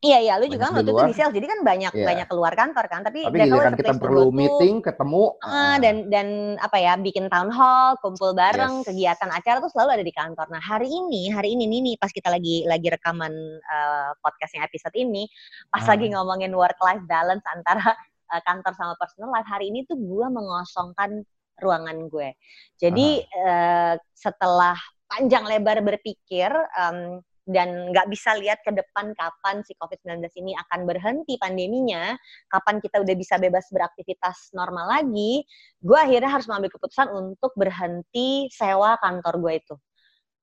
Iya 0.04 0.20
iya, 0.20 0.34
lu 0.36 0.52
juga 0.52 0.68
waktu 0.68 0.84
itu 0.84 1.00
di 1.00 1.16
sales, 1.16 1.32
jadi 1.32 1.48
kan 1.48 1.60
banyak 1.64 1.96
yeah. 1.96 2.04
banyak 2.04 2.28
keluar 2.28 2.52
kantor 2.60 2.92
kan. 2.92 3.08
Tapi, 3.08 3.24
Tapi 3.24 3.40
kan 3.48 3.72
kita 3.72 3.96
perlu 3.96 4.36
meeting, 4.36 4.84
ketemu, 4.84 5.32
uh, 5.40 5.80
dan 5.80 6.12
dan 6.12 6.60
apa 6.60 6.76
ya, 6.76 7.00
bikin 7.00 7.32
town 7.32 7.48
hall, 7.48 7.96
kumpul 8.04 8.36
bareng, 8.36 8.84
yes. 8.84 8.92
kegiatan 8.92 9.32
acara 9.32 9.64
tuh 9.64 9.72
selalu 9.72 9.96
ada 9.96 10.04
di 10.04 10.12
kantor. 10.12 10.52
Nah 10.52 10.60
hari 10.60 10.92
ini, 10.92 11.32
hari 11.32 11.56
ini 11.56 11.72
nih, 11.72 11.80
nih 11.80 11.96
pas 11.96 12.12
kita 12.12 12.28
lagi 12.28 12.68
lagi 12.68 12.92
rekaman 12.92 13.32
uh, 13.64 14.12
podcastnya 14.20 14.68
episode 14.68 14.92
ini, 15.00 15.24
pas 15.72 15.88
uh. 15.88 15.96
lagi 15.96 16.12
ngomongin 16.12 16.52
work 16.52 16.84
life 16.84 17.08
balance 17.08 17.48
antara 17.48 17.96
uh, 18.34 18.42
kantor 18.42 18.74
sama 18.74 18.94
personal 18.98 19.30
life 19.30 19.48
hari 19.48 19.70
ini 19.70 19.86
tuh 19.86 19.96
gue 19.96 20.28
mengosongkan 20.34 21.22
ruangan 21.62 22.10
gue. 22.10 22.34
Jadi 22.82 23.22
uh, 23.46 23.94
setelah 24.18 24.74
panjang 25.06 25.46
lebar 25.46 25.86
berpikir 25.86 26.50
um, 26.74 27.22
dan 27.44 27.92
nggak 27.92 28.08
bisa 28.08 28.34
lihat 28.40 28.64
ke 28.64 28.72
depan 28.72 29.12
kapan 29.14 29.60
si 29.68 29.76
COVID-19 29.76 30.24
ini 30.40 30.56
akan 30.56 30.88
berhenti 30.88 31.36
pandeminya, 31.36 32.16
kapan 32.48 32.80
kita 32.80 33.04
udah 33.04 33.16
bisa 33.20 33.36
bebas 33.36 33.68
beraktivitas 33.68 34.56
normal 34.56 34.88
lagi, 34.88 35.44
gue 35.84 36.00
akhirnya 36.00 36.32
harus 36.32 36.48
mengambil 36.48 36.72
keputusan 36.80 37.12
untuk 37.12 37.52
berhenti 37.60 38.48
sewa 38.48 38.96
kantor 39.04 39.44
gue 39.44 39.54
itu. 39.60 39.76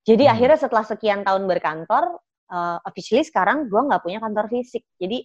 Jadi 0.05 0.25
hmm. 0.29 0.33
akhirnya 0.33 0.59
setelah 0.61 0.85
sekian 0.85 1.21
tahun 1.25 1.49
berkantor, 1.49 2.21
uh, 2.53 2.79
officially 2.85 3.25
sekarang 3.25 3.73
gue 3.73 3.81
nggak 3.81 4.05
punya 4.05 4.21
kantor 4.21 4.53
fisik. 4.53 4.85
Jadi 5.01 5.25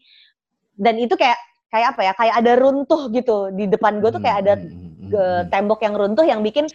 dan 0.76 0.96
itu 1.00 1.16
kayak 1.16 1.40
kayak 1.76 1.88
apa 1.92 2.02
ya 2.08 2.14
kayak 2.16 2.36
ada 2.40 2.54
runtuh 2.56 3.02
gitu 3.12 3.52
di 3.52 3.68
depan 3.68 4.00
gue 4.00 4.10
tuh 4.16 4.24
kayak 4.24 4.38
ada 4.48 4.54
hmm, 4.56 4.72
hmm, 4.72 5.12
hmm, 5.12 5.42
tembok 5.52 5.84
yang 5.84 5.96
runtuh 6.00 6.24
yang 6.24 6.40
bikin 6.40 6.72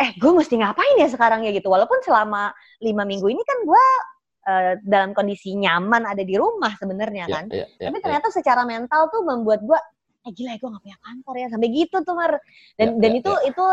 eh 0.00 0.10
gue 0.16 0.32
mesti 0.32 0.56
ngapain 0.56 0.96
ya 0.96 1.12
sekarang 1.12 1.44
ya 1.44 1.52
gitu 1.52 1.68
walaupun 1.68 2.00
selama 2.00 2.56
lima 2.80 3.04
minggu 3.04 3.28
ini 3.28 3.44
kan 3.44 3.58
gue 3.68 3.84
uh, 4.48 4.72
dalam 4.80 5.12
kondisi 5.12 5.52
nyaman 5.60 6.08
ada 6.08 6.24
di 6.24 6.40
rumah 6.40 6.72
sebenarnya 6.80 7.28
yeah, 7.28 7.36
kan 7.36 7.44
yeah, 7.52 7.68
yeah, 7.76 7.88
tapi 7.92 7.98
ya. 8.00 8.02
ternyata 8.08 8.28
yeah. 8.32 8.36
secara 8.40 8.62
mental 8.64 9.12
tuh 9.12 9.20
membuat 9.28 9.60
gue 9.60 9.76
eh 10.24 10.32
gila 10.32 10.56
ya 10.56 10.58
gue 10.60 10.68
gak 10.72 10.84
punya 10.84 10.98
kantor 11.04 11.34
ya 11.36 11.46
sampai 11.52 11.68
gitu 11.68 11.96
tuh 12.00 12.14
mar 12.16 12.32
dan 12.80 12.96
yeah, 12.96 12.96
dan 12.96 13.10
yeah, 13.12 13.20
itu 13.20 13.32
yeah. 13.44 13.48
itu 13.52 13.64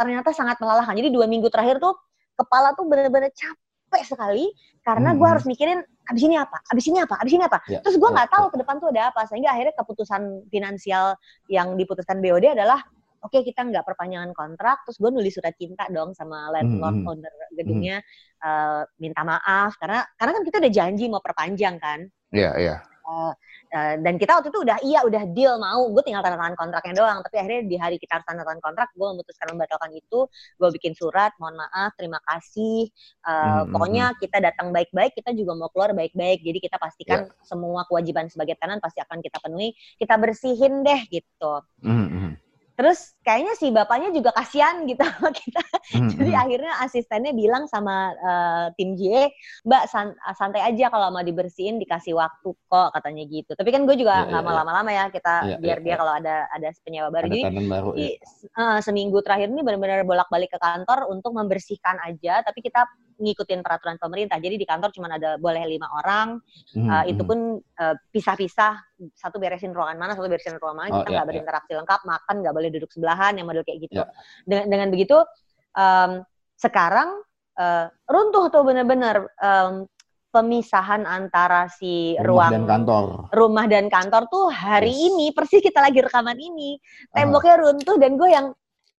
ternyata 0.00 0.28
sangat 0.32 0.56
melelahkan 0.56 0.94
jadi 0.96 1.10
dua 1.12 1.26
minggu 1.28 1.52
terakhir 1.52 1.76
tuh 1.84 1.92
kepala 2.32 2.72
tuh 2.72 2.88
bener-bener 2.88 3.28
capek 3.36 3.67
sekali 4.04 4.52
karena 4.84 5.12
hmm. 5.12 5.18
gue 5.20 5.28
harus 5.28 5.44
mikirin 5.44 5.80
abis 6.08 6.22
ini 6.24 6.36
apa, 6.40 6.58
abis 6.72 6.84
ini 6.88 6.98
apa, 7.04 7.14
abis 7.20 7.32
ini 7.36 7.44
apa. 7.44 7.58
Ya, 7.68 7.80
Terus 7.84 8.00
gue 8.00 8.08
nggak 8.08 8.28
ya, 8.28 8.34
tahu 8.34 8.44
ya. 8.48 8.50
ke 8.52 8.56
depan 8.64 8.74
tuh 8.80 8.88
ada 8.92 9.02
apa, 9.12 9.22
sehingga 9.28 9.50
akhirnya 9.52 9.74
keputusan 9.76 10.22
finansial 10.48 11.06
yang 11.52 11.76
diputuskan 11.76 12.24
BOD 12.24 12.56
adalah 12.56 12.80
oke 13.20 13.34
okay, 13.34 13.44
kita 13.44 13.68
nggak 13.68 13.84
perpanjangan 13.84 14.32
kontrak, 14.32 14.80
terus 14.88 14.96
gue 14.96 15.10
nulis 15.12 15.34
surat 15.36 15.52
cinta 15.60 15.84
dong 15.92 16.16
sama 16.16 16.48
landlord 16.54 17.04
hmm. 17.04 17.10
owner 17.10 17.32
gedungnya 17.52 18.00
hmm. 18.00 18.44
uh, 18.46 18.82
minta 18.96 19.20
maaf 19.26 19.76
karena 19.76 20.06
karena 20.16 20.32
kan 20.40 20.42
kita 20.48 20.56
udah 20.64 20.72
janji 20.72 21.04
mau 21.12 21.20
perpanjang 21.20 21.76
kan. 21.76 22.08
Iya 22.32 22.52
iya. 22.56 22.76
Uh, 23.08 23.32
uh, 23.72 23.94
dan 24.04 24.20
kita 24.20 24.36
waktu 24.36 24.52
itu 24.52 24.60
udah 24.60 24.76
iya 24.84 25.00
udah 25.00 25.24
deal 25.32 25.56
mau 25.56 25.88
gue 25.88 26.02
tinggal 26.04 26.20
tanda 26.20 26.36
tangan 26.36 26.56
kontraknya 26.60 26.94
doang. 27.00 27.18
Tapi 27.24 27.36
akhirnya 27.40 27.62
di 27.64 27.76
hari 27.80 27.96
kita 27.96 28.20
harus 28.20 28.26
tanda 28.28 28.44
tangan 28.44 28.60
kontrak 28.60 28.88
gue 28.92 29.06
memutuskan 29.08 29.46
membatalkan 29.56 29.90
itu. 29.96 30.28
Gue 30.60 30.68
bikin 30.76 30.92
surat 30.92 31.32
mohon 31.40 31.56
maaf 31.56 31.96
terima 31.96 32.20
kasih. 32.28 32.92
Uh, 33.24 33.64
hmm, 33.64 33.72
pokoknya 33.72 34.04
hmm. 34.12 34.16
kita 34.20 34.38
datang 34.44 34.68
baik-baik 34.76 35.16
kita 35.16 35.32
juga 35.32 35.56
mau 35.56 35.72
keluar 35.72 35.96
baik-baik. 35.96 36.44
Jadi 36.44 36.58
kita 36.60 36.76
pastikan 36.76 37.32
yeah. 37.32 37.44
semua 37.48 37.88
kewajiban 37.88 38.28
sebagai 38.28 38.60
tenan 38.60 38.78
pasti 38.84 39.00
akan 39.00 39.24
kita 39.24 39.40
penuhi. 39.40 39.72
Kita 39.96 40.20
bersihin 40.20 40.84
deh 40.84 41.00
gitu. 41.08 41.52
Hmm, 41.80 42.08
hmm 42.12 42.47
terus 42.78 43.18
kayaknya 43.26 43.58
si 43.58 43.74
bapaknya 43.74 44.14
juga 44.14 44.30
kasihan 44.30 44.86
gitu 44.86 45.02
sama 45.02 45.34
kita 45.42 45.58
mm-hmm. 45.66 46.10
jadi 46.14 46.30
hmm. 46.30 46.42
akhirnya 46.46 46.72
asistennya 46.86 47.32
bilang 47.34 47.66
sama 47.66 48.14
uh, 48.22 48.66
tim 48.78 48.94
J 48.94 49.34
mbak 49.66 49.90
san 49.90 50.14
santai 50.38 50.62
aja 50.62 50.86
kalau 50.86 51.10
mau 51.10 51.26
dibersihin 51.26 51.82
dikasih 51.82 52.14
waktu 52.14 52.54
kok 52.54 52.88
katanya 52.94 53.26
gitu 53.26 53.50
tapi 53.58 53.74
kan 53.74 53.82
gue 53.82 53.98
juga 53.98 54.22
iya, 54.22 54.30
nggak 54.30 54.38
yeah, 54.38 54.46
yeah, 54.46 54.58
lama-lama 54.62 54.90
ya 54.94 55.04
kita 55.10 55.34
yeah, 55.42 55.58
biar 55.58 55.78
yeah, 55.82 55.82
dia 55.82 55.90
yeah. 55.90 55.98
kalau 55.98 56.12
ada 56.14 56.36
ada 56.54 56.68
penyewa 56.86 57.08
baru 57.10 57.26
ada 57.26 57.34
jadi 57.34 57.66
baru, 57.66 57.90
di, 57.98 58.08
uh, 58.54 58.78
seminggu 58.78 59.18
terakhir 59.26 59.50
ini 59.50 59.62
benar-benar 59.66 60.06
bolak-balik 60.06 60.54
ke 60.54 60.58
kantor 60.62 61.10
untuk 61.10 61.34
membersihkan 61.34 61.98
aja 62.06 62.46
tapi 62.46 62.62
kita 62.62 62.86
ngikutin 63.18 63.60
peraturan 63.60 63.98
pemerintah. 63.98 64.38
Jadi 64.38 64.56
di 64.56 64.66
kantor 64.66 64.94
cuma 64.94 65.10
ada 65.10 65.36
boleh 65.36 65.66
lima 65.66 65.90
orang. 65.90 66.38
Hmm, 66.72 66.88
uh, 66.88 67.04
itu 67.04 67.22
hmm. 67.22 67.30
pun 67.30 67.38
uh, 67.58 67.94
pisah-pisah. 68.14 68.72
Satu 69.14 69.42
beresin 69.42 69.74
ruangan 69.74 69.98
mana, 69.98 70.12
satu 70.14 70.30
beresin 70.30 70.56
ruangan 70.56 70.78
mana. 70.78 70.90
Oh, 70.90 70.98
kita 71.02 71.10
nggak 71.10 71.18
yeah, 71.18 71.30
berinteraksi 71.34 71.70
yeah. 71.74 71.78
lengkap. 71.82 72.00
Makan 72.06 72.34
nggak 72.40 72.54
boleh 72.54 72.70
duduk 72.70 72.90
sebelahan, 72.94 73.32
yang 73.36 73.46
model 73.50 73.66
kayak 73.66 73.78
gitu. 73.90 74.00
Yeah. 74.00 74.10
Dengan, 74.46 74.64
dengan 74.70 74.88
begitu, 74.94 75.18
um, 75.74 76.22
sekarang 76.58 77.08
uh, 77.58 77.86
runtuh 78.06 78.50
tuh 78.50 78.62
bener-bener 78.62 79.26
um, 79.42 79.86
pemisahan 80.28 81.08
antara 81.08 81.72
si 81.72 82.14
rumah 82.20 82.52
ruang 82.52 82.52
dan 82.52 82.64
kantor. 82.68 83.04
rumah 83.32 83.66
dan 83.66 83.86
kantor 83.88 84.22
tuh 84.28 84.46
hari 84.52 84.92
yes. 84.92 85.04
ini 85.08 85.26
persis 85.32 85.64
kita 85.64 85.80
lagi 85.80 86.04
rekaman 86.04 86.36
ini 86.36 86.76
temboknya 87.16 87.56
uh. 87.56 87.60
runtuh 87.64 87.96
dan 87.96 88.12
gue 88.20 88.28
yang 88.28 88.46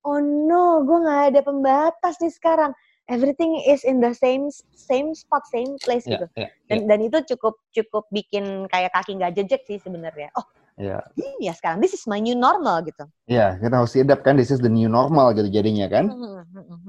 oh 0.08 0.20
no 0.24 0.82
gue 0.88 0.98
nggak 1.04 1.22
ada 1.34 1.40
pembatas 1.44 2.16
nih 2.24 2.32
sekarang 2.32 2.72
everything 3.08 3.56
is 3.64 3.82
in 3.82 3.98
the 3.98 4.12
same 4.12 4.52
same 4.76 5.16
spot 5.16 5.42
same 5.48 5.80
place 5.82 6.04
yeah, 6.04 6.20
gitu. 6.20 6.26
yeah, 6.36 6.50
dan 6.68 6.78
yeah. 6.84 6.86
dan 6.86 6.98
itu 7.02 7.18
cukup 7.34 7.56
cukup 7.72 8.04
bikin 8.12 8.68
kayak 8.68 8.92
kaki 8.92 9.16
nggak 9.16 9.34
jejek 9.34 9.64
sih 9.64 9.80
sebenarnya. 9.80 10.28
Oh 10.36 10.44
yeah. 10.78 11.02
ini 11.18 11.50
ya 11.50 11.52
sekarang. 11.56 11.82
This 11.82 11.96
is 11.96 12.06
my 12.06 12.20
new 12.22 12.36
normal 12.36 12.84
gitu. 12.86 13.08
Ya 13.26 13.34
yeah, 13.34 13.50
kita 13.58 13.74
harus 13.82 13.96
adapt 13.98 14.22
kan. 14.22 14.38
This 14.38 14.52
is 14.52 14.60
the 14.62 14.70
new 14.70 14.86
normal 14.86 15.34
gitu 15.34 15.48
jadinya 15.50 15.88
kan. 15.90 16.12
Mm 16.12 16.44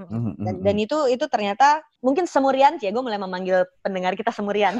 -hmm. 0.08 0.34
dan, 0.44 0.56
dan 0.62 0.76
itu 0.78 0.98
itu 1.10 1.26
ternyata 1.32 1.82
mungkin 2.04 2.30
semurian 2.30 2.78
sih 2.78 2.88
ya. 2.88 2.92
Gue 2.94 3.04
mulai 3.04 3.18
memanggil 3.18 3.66
pendengar 3.82 4.14
kita 4.14 4.30
semurian. 4.30 4.78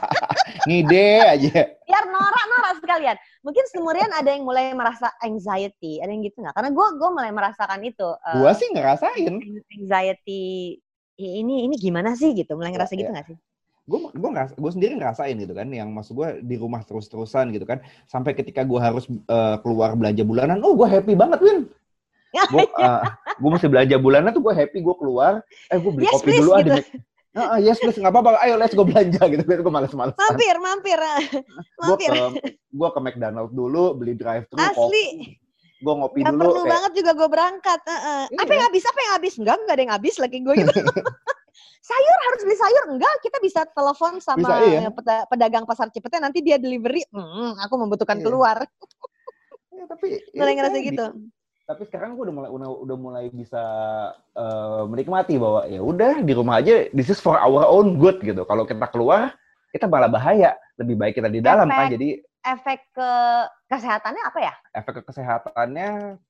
Ngide 0.68 1.08
aja. 1.26 1.58
Biar 1.88 2.04
norak-norak 2.06 2.35
sekalian. 2.86 3.16
Mungkin 3.42 3.64
semurian 3.74 4.12
ada 4.14 4.30
yang 4.30 4.46
mulai 4.46 4.70
merasa 4.70 5.10
anxiety 5.18 5.98
ada 5.98 6.08
yang 6.14 6.22
gitu 6.22 6.38
nggak? 6.38 6.54
Karena 6.54 6.70
gue 6.70 6.86
gue 6.94 7.10
mulai 7.10 7.30
merasakan 7.34 7.82
itu 7.82 8.06
uh, 8.06 8.38
gue 8.38 8.52
sih 8.54 8.68
ngerasain. 8.70 9.32
anxiety 9.74 10.44
ini 11.18 11.66
ini 11.66 11.74
gimana 11.74 12.14
sih? 12.14 12.30
gitu. 12.32 12.54
Mulai 12.54 12.70
ngerasa 12.72 12.94
ya, 12.94 12.98
gitu 13.02 13.10
nggak 13.10 13.28
sih? 13.34 13.38
gue 13.86 14.02
gue 14.18 14.30
nggak 14.34 14.58
gue 14.58 14.70
sendiri 14.74 14.98
ngerasain 14.98 15.38
gitu 15.38 15.54
kan 15.54 15.70
yang 15.70 15.94
maksud 15.94 16.18
gue 16.18 16.42
di 16.42 16.58
rumah 16.58 16.82
terus 16.86 17.10
terusan 17.10 17.50
gitu 17.50 17.66
kan. 17.66 17.82
Sampai 18.06 18.34
ketika 18.38 18.62
gue 18.62 18.78
harus 18.78 19.06
uh, 19.30 19.58
keluar 19.62 19.94
belanja 19.98 20.22
bulanan 20.22 20.62
oh 20.62 20.74
gue 20.78 20.86
happy 20.86 21.18
banget 21.18 21.42
win. 21.42 21.60
Gue 22.52 22.68
uh, 22.76 23.00
gue 23.40 23.48
mesti 23.48 23.64
belanja 23.64 23.96
bulanan 23.96 24.28
tuh 24.28 24.44
gue 24.44 24.52
happy 24.52 24.84
gue 24.84 24.96
keluar. 25.00 25.40
Eh 25.72 25.80
gue 25.80 25.88
beli 25.88 26.04
yes, 26.04 26.20
kopi 26.20 26.28
please, 26.28 26.40
dulu 26.44 26.52
gitu. 26.60 26.72
ah 26.84 27.15
Ah, 27.36 27.60
yes, 27.60 27.76
please, 27.76 28.00
nggak 28.00 28.16
apa-apa. 28.16 28.40
Ayo, 28.40 28.56
let's 28.56 28.72
go 28.72 28.80
belanja 28.80 29.20
gitu. 29.28 29.44
Gue 29.44 29.72
males-males. 29.72 30.16
Mampir, 30.16 30.56
mampir. 30.56 30.98
mampir. 31.76 32.10
Gue 32.72 32.88
ke, 32.88 32.96
ke 32.96 33.00
McDonald 33.04 33.52
dulu, 33.52 33.92
beli 33.92 34.16
drive-thru. 34.16 34.56
Asli. 34.56 34.72
Kopi. 34.72 35.06
Gue 35.76 35.92
ngopi 35.92 36.24
gak 36.24 36.32
dulu. 36.32 36.40
perlu 36.40 36.62
kayak... 36.64 36.72
banget 36.72 36.92
juga 36.96 37.10
gue 37.12 37.28
berangkat. 37.28 37.80
Uh 37.84 37.92
-uh. 37.92 38.22
Iya. 38.32 38.40
Apa 38.40 38.50
yang 38.56 38.64
habis? 38.72 38.82
Apa 38.88 38.98
yang 39.04 39.12
habis? 39.20 39.32
Enggak, 39.36 39.56
enggak 39.60 39.74
ada 39.76 39.82
yang 39.84 39.94
habis 40.00 40.14
lagi 40.16 40.36
gue 40.40 40.54
gitu. 40.56 40.72
sayur 41.86 42.18
harus 42.18 42.40
beli 42.42 42.58
sayur 42.58 42.84
enggak 42.90 43.14
kita 43.22 43.38
bisa 43.38 43.60
telepon 43.70 44.18
sama 44.18 44.42
bisa, 44.42 44.54
iya. 44.66 44.90
pedagang 45.30 45.62
pasar 45.62 45.86
Cipete 45.94 46.18
nanti 46.18 46.42
dia 46.42 46.58
delivery 46.58 47.06
hmm, 47.14 47.62
aku 47.62 47.74
membutuhkan 47.78 48.18
iya. 48.18 48.24
keluar 48.26 48.58
ya, 49.70 49.84
tapi 49.86 50.18
ya, 50.34 50.42
ngerasa 50.50 50.76
gitu 50.82 51.06
tapi 51.66 51.82
sekarang 51.90 52.14
gue 52.14 52.30
udah 52.30 52.34
mulai 52.34 52.50
udah, 52.54 52.96
mulai 52.96 53.24
bisa 53.34 53.62
uh, 54.38 54.86
menikmati 54.86 55.34
bahwa 55.34 55.66
ya 55.66 55.82
udah 55.82 56.22
di 56.22 56.32
rumah 56.32 56.62
aja 56.62 56.86
this 56.94 57.10
is 57.10 57.18
for 57.18 57.34
our 57.34 57.66
own 57.66 57.98
good 57.98 58.22
gitu. 58.22 58.46
Kalau 58.46 58.62
kita 58.62 58.86
keluar 58.94 59.34
kita 59.74 59.90
malah 59.90 60.06
bahaya. 60.06 60.54
Lebih 60.78 60.94
baik 60.94 61.14
kita 61.18 61.32
di 61.32 61.40
dalam 61.42 61.66
kan 61.66 61.90
jadi 61.90 62.20
efek 62.46 62.94
ke 62.94 63.10
kesehatannya 63.66 64.22
apa 64.22 64.38
ya? 64.38 64.54
Efek 64.78 65.00
ke 65.00 65.02
kesehatannya 65.10 66.20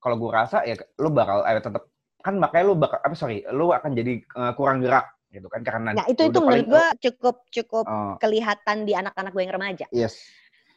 kalau 0.00 0.16
gue 0.16 0.30
rasa 0.32 0.64
ya 0.64 0.78
lu 0.96 1.12
bakal 1.12 1.44
eh, 1.44 1.60
tetap 1.60 1.90
kan 2.24 2.34
makanya 2.40 2.64
lu 2.64 2.74
bakal 2.78 2.98
apa 3.02 3.14
sorry 3.18 3.44
lu 3.52 3.74
akan 3.74 3.92
jadi 3.92 4.22
uh, 4.38 4.54
kurang 4.56 4.80
gerak 4.80 5.10
gitu 5.34 5.50
kan 5.50 5.60
karena 5.66 5.92
nah 5.92 6.06
itu 6.06 6.22
itu 6.30 6.38
menurut 6.38 6.66
gue 6.70 6.86
cukup 7.10 7.36
cukup 7.50 7.84
uh, 7.84 8.14
kelihatan 8.22 8.88
di 8.88 8.96
anak-anak 8.96 9.34
gue 9.34 9.42
yang 9.44 9.54
remaja. 9.58 9.86
Yes. 9.92 10.24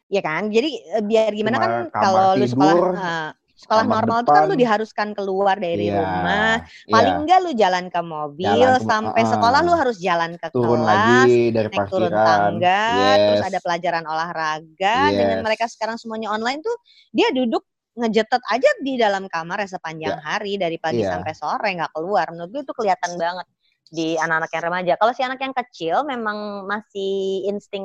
Iya 0.10 0.26
kan? 0.26 0.50
Jadi 0.50 0.70
eh, 0.90 1.04
biar 1.06 1.32
gimana 1.38 1.56
Cuma 1.62 1.64
kan 1.64 1.74
kalau 1.94 2.28
lu 2.34 2.46
sekolah 2.50 2.76
uh, 2.98 3.30
sekolah 3.60 3.84
normal 3.84 4.24
itu 4.24 4.32
kan 4.32 4.44
lu 4.48 4.56
diharuskan 4.56 5.08
keluar 5.12 5.60
dari 5.60 5.92
yeah, 5.92 6.00
rumah. 6.00 6.54
Paling 6.88 7.12
yeah. 7.12 7.22
enggak 7.22 7.40
lu 7.44 7.52
jalan 7.60 7.86
ke 7.92 8.02
mobil 8.02 8.56
jalan 8.56 8.80
ke, 8.80 8.88
sampai 8.88 9.22
uh, 9.22 9.30
sekolah 9.36 9.60
lu 9.68 9.74
harus 9.76 9.98
jalan 10.00 10.32
ke 10.40 10.48
turun 10.56 10.80
kelas, 10.88 11.28
lagi 11.28 11.44
dari 11.52 11.68
naik 11.68 11.90
turun 11.92 12.14
tangga, 12.14 12.84
yes. 12.96 13.20
terus 13.20 13.44
ada 13.52 13.60
pelajaran 13.60 14.04
olahraga. 14.08 14.98
Yes. 15.12 15.18
Dengan 15.20 15.38
mereka 15.44 15.66
sekarang 15.68 16.00
semuanya 16.00 16.32
online 16.32 16.64
tuh 16.64 16.76
dia 17.12 17.28
duduk 17.36 17.68
ngejetet 18.00 18.40
aja 18.48 18.70
di 18.80 18.96
dalam 18.96 19.28
kamar 19.28 19.60
ya 19.60 19.70
sepanjang 19.76 20.16
yeah. 20.16 20.24
hari 20.24 20.56
dari 20.56 20.80
pagi 20.80 21.04
yeah. 21.04 21.20
sampai 21.20 21.36
sore 21.36 21.70
nggak 21.76 21.92
keluar. 21.92 22.32
Menurut 22.32 22.50
gue 22.56 22.62
itu 22.64 22.72
kelihatan 22.72 23.20
banget 23.20 23.48
di 23.92 24.16
anak-anak 24.16 24.52
yang 24.56 24.64
remaja. 24.72 24.94
Kalau 24.96 25.12
si 25.12 25.22
anak 25.26 25.40
yang 25.44 25.52
kecil 25.52 26.08
memang 26.08 26.64
masih 26.64 27.44
insting 27.52 27.84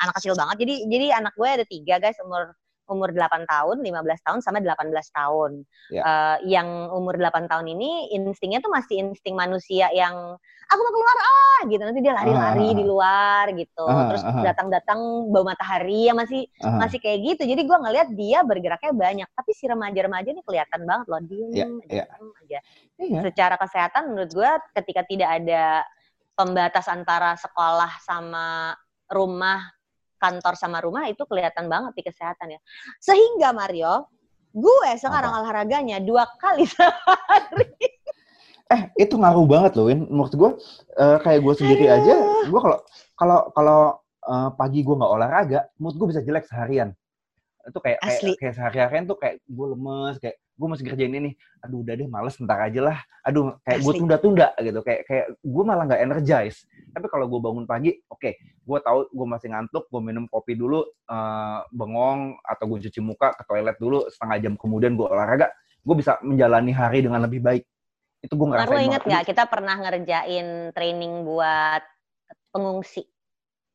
anak 0.00 0.16
kecil 0.16 0.32
banget. 0.32 0.64
Jadi 0.64 0.74
jadi 0.88 1.06
anak 1.20 1.36
gue 1.36 1.48
ada 1.52 1.64
tiga 1.68 2.00
guys 2.00 2.16
umur 2.24 2.56
umur 2.86 3.10
8 3.10 3.46
tahun, 3.46 3.76
15 3.82 4.26
tahun 4.26 4.38
sama 4.42 4.58
18 4.62 4.90
tahun. 5.12 5.66
Yeah. 5.90 5.96
Ya. 5.96 6.02
Uh, 6.02 6.36
yang 6.46 6.68
umur 6.94 7.18
8 7.18 7.50
tahun 7.50 7.66
ini 7.66 8.14
instingnya 8.14 8.62
tuh 8.62 8.70
masih 8.70 9.02
insting 9.02 9.34
manusia 9.34 9.90
yang 9.90 10.38
aku 10.66 10.80
mau 10.82 10.92
keluar 10.94 11.16
ah 11.18 11.60
gitu. 11.66 11.82
Nanti 11.82 12.00
dia 12.02 12.14
lari-lari 12.14 12.68
uh, 12.70 12.74
di 12.74 12.84
luar 12.86 13.44
gitu. 13.54 13.84
Uh, 13.86 14.06
Terus 14.14 14.22
datang-datang 14.42 14.98
bau 15.30 15.44
matahari 15.46 16.10
ya 16.10 16.14
masih 16.14 16.46
uh, 16.62 16.78
masih 16.78 16.98
kayak 17.02 17.18
gitu. 17.34 17.42
Jadi 17.46 17.62
gue 17.66 17.78
ngelihat 17.78 18.08
dia 18.14 18.38
bergeraknya 18.42 18.92
banyak. 18.94 19.28
Tapi 19.34 19.50
si 19.54 19.64
remaja-remaja 19.66 20.28
ini 20.30 20.42
kelihatan 20.42 20.80
banget 20.86 21.06
loh 21.10 21.20
diem 21.22 21.50
yeah, 21.54 21.68
aja, 21.86 21.94
yeah. 21.94 22.40
aja. 22.42 22.58
Yeah. 22.98 23.22
Secara 23.30 23.54
kesehatan 23.58 24.02
menurut 24.14 24.30
gue 24.32 24.50
ketika 24.82 25.02
tidak 25.06 25.30
ada 25.42 25.86
pembatas 26.36 26.86
antara 26.86 27.34
sekolah 27.40 27.90
sama 28.04 28.76
rumah 29.08 29.75
kantor 30.16 30.54
sama 30.56 30.80
rumah 30.82 31.06
itu 31.08 31.22
kelihatan 31.28 31.68
banget 31.70 31.92
di 31.96 32.02
kesehatan 32.04 32.56
ya. 32.56 32.60
Sehingga 33.00 33.52
Mario, 33.52 34.08
gue 34.56 34.90
sekarang 34.96 35.32
Apa? 35.36 35.40
olahraganya 35.44 36.00
dua 36.00 36.24
kali 36.40 36.64
sehari. 36.72 37.68
Eh, 38.66 38.82
itu 39.06 39.14
ngaruh 39.14 39.46
banget 39.46 39.78
loh, 39.78 39.86
Win. 39.86 40.10
Menurut 40.10 40.34
gue, 40.34 40.50
uh, 40.98 41.18
kayak 41.22 41.38
gue 41.38 41.54
sendiri 41.54 41.86
Aduh. 41.86 41.96
aja, 42.02 42.14
gue 42.50 42.60
kalau 42.60 42.78
kalau 43.14 43.38
kalau 43.54 43.80
uh, 44.26 44.50
pagi 44.58 44.82
gue 44.82 44.94
nggak 44.96 45.12
olahraga, 45.12 45.60
mood 45.78 45.94
gue 45.94 46.10
bisa 46.10 46.18
jelek 46.24 46.50
seharian. 46.50 46.90
Itu 47.62 47.78
kayak 47.78 48.02
Asli. 48.02 48.34
kayak, 48.34 48.38
kayak 48.42 48.54
sehari-harian 48.58 49.04
tuh 49.06 49.18
kayak 49.22 49.38
gue 49.46 49.66
lemes, 49.70 50.18
kayak 50.18 50.36
gue 50.56 50.68
masih 50.72 50.84
kerjain 50.88 51.12
ini 51.12 51.30
aduh 51.60 51.84
udah 51.84 51.94
deh 52.00 52.08
males 52.08 52.34
ntar 52.40 52.64
aja 52.64 52.80
lah. 52.80 52.98
Aduh 53.28 53.60
kayak 53.60 53.84
gue 53.84 53.92
tunda-tunda 54.00 54.48
gitu. 54.56 54.80
Kayak 54.80 55.00
kayak 55.04 55.26
gue 55.44 55.64
malah 55.64 55.84
nggak 55.84 56.02
energize. 56.02 56.64
Tapi 56.96 57.06
kalau 57.12 57.28
gue 57.28 57.40
bangun 57.40 57.68
pagi 57.68 57.92
oke 58.08 58.16
okay, 58.16 58.40
gue 58.40 58.78
tahu 58.80 59.12
gue 59.12 59.26
masih 59.28 59.48
ngantuk 59.52 59.84
gue 59.92 60.00
minum 60.00 60.24
kopi 60.32 60.56
dulu 60.56 60.80
uh, 61.12 61.60
bengong 61.68 62.40
atau 62.40 62.64
gue 62.72 62.78
cuci 62.88 63.00
muka 63.04 63.36
ke 63.36 63.42
toilet 63.44 63.76
dulu 63.76 64.08
setengah 64.08 64.36
jam 64.40 64.54
kemudian 64.56 64.96
gue 64.96 65.06
olahraga 65.06 65.52
gue 65.86 65.94
bisa 65.94 66.18
menjalani 66.24 66.72
hari 66.72 67.04
dengan 67.04 67.20
lebih 67.20 67.44
baik. 67.44 67.64
Itu 68.24 68.34
gue 68.34 68.48
ngerasa 68.48 68.72
Lalu 68.72 68.88
inget 68.88 69.02
nggak 69.04 69.24
kita 69.28 69.44
pernah 69.44 69.76
ngerjain 69.76 70.72
training 70.72 71.22
buat 71.28 71.84
pengungsi? 72.50 73.04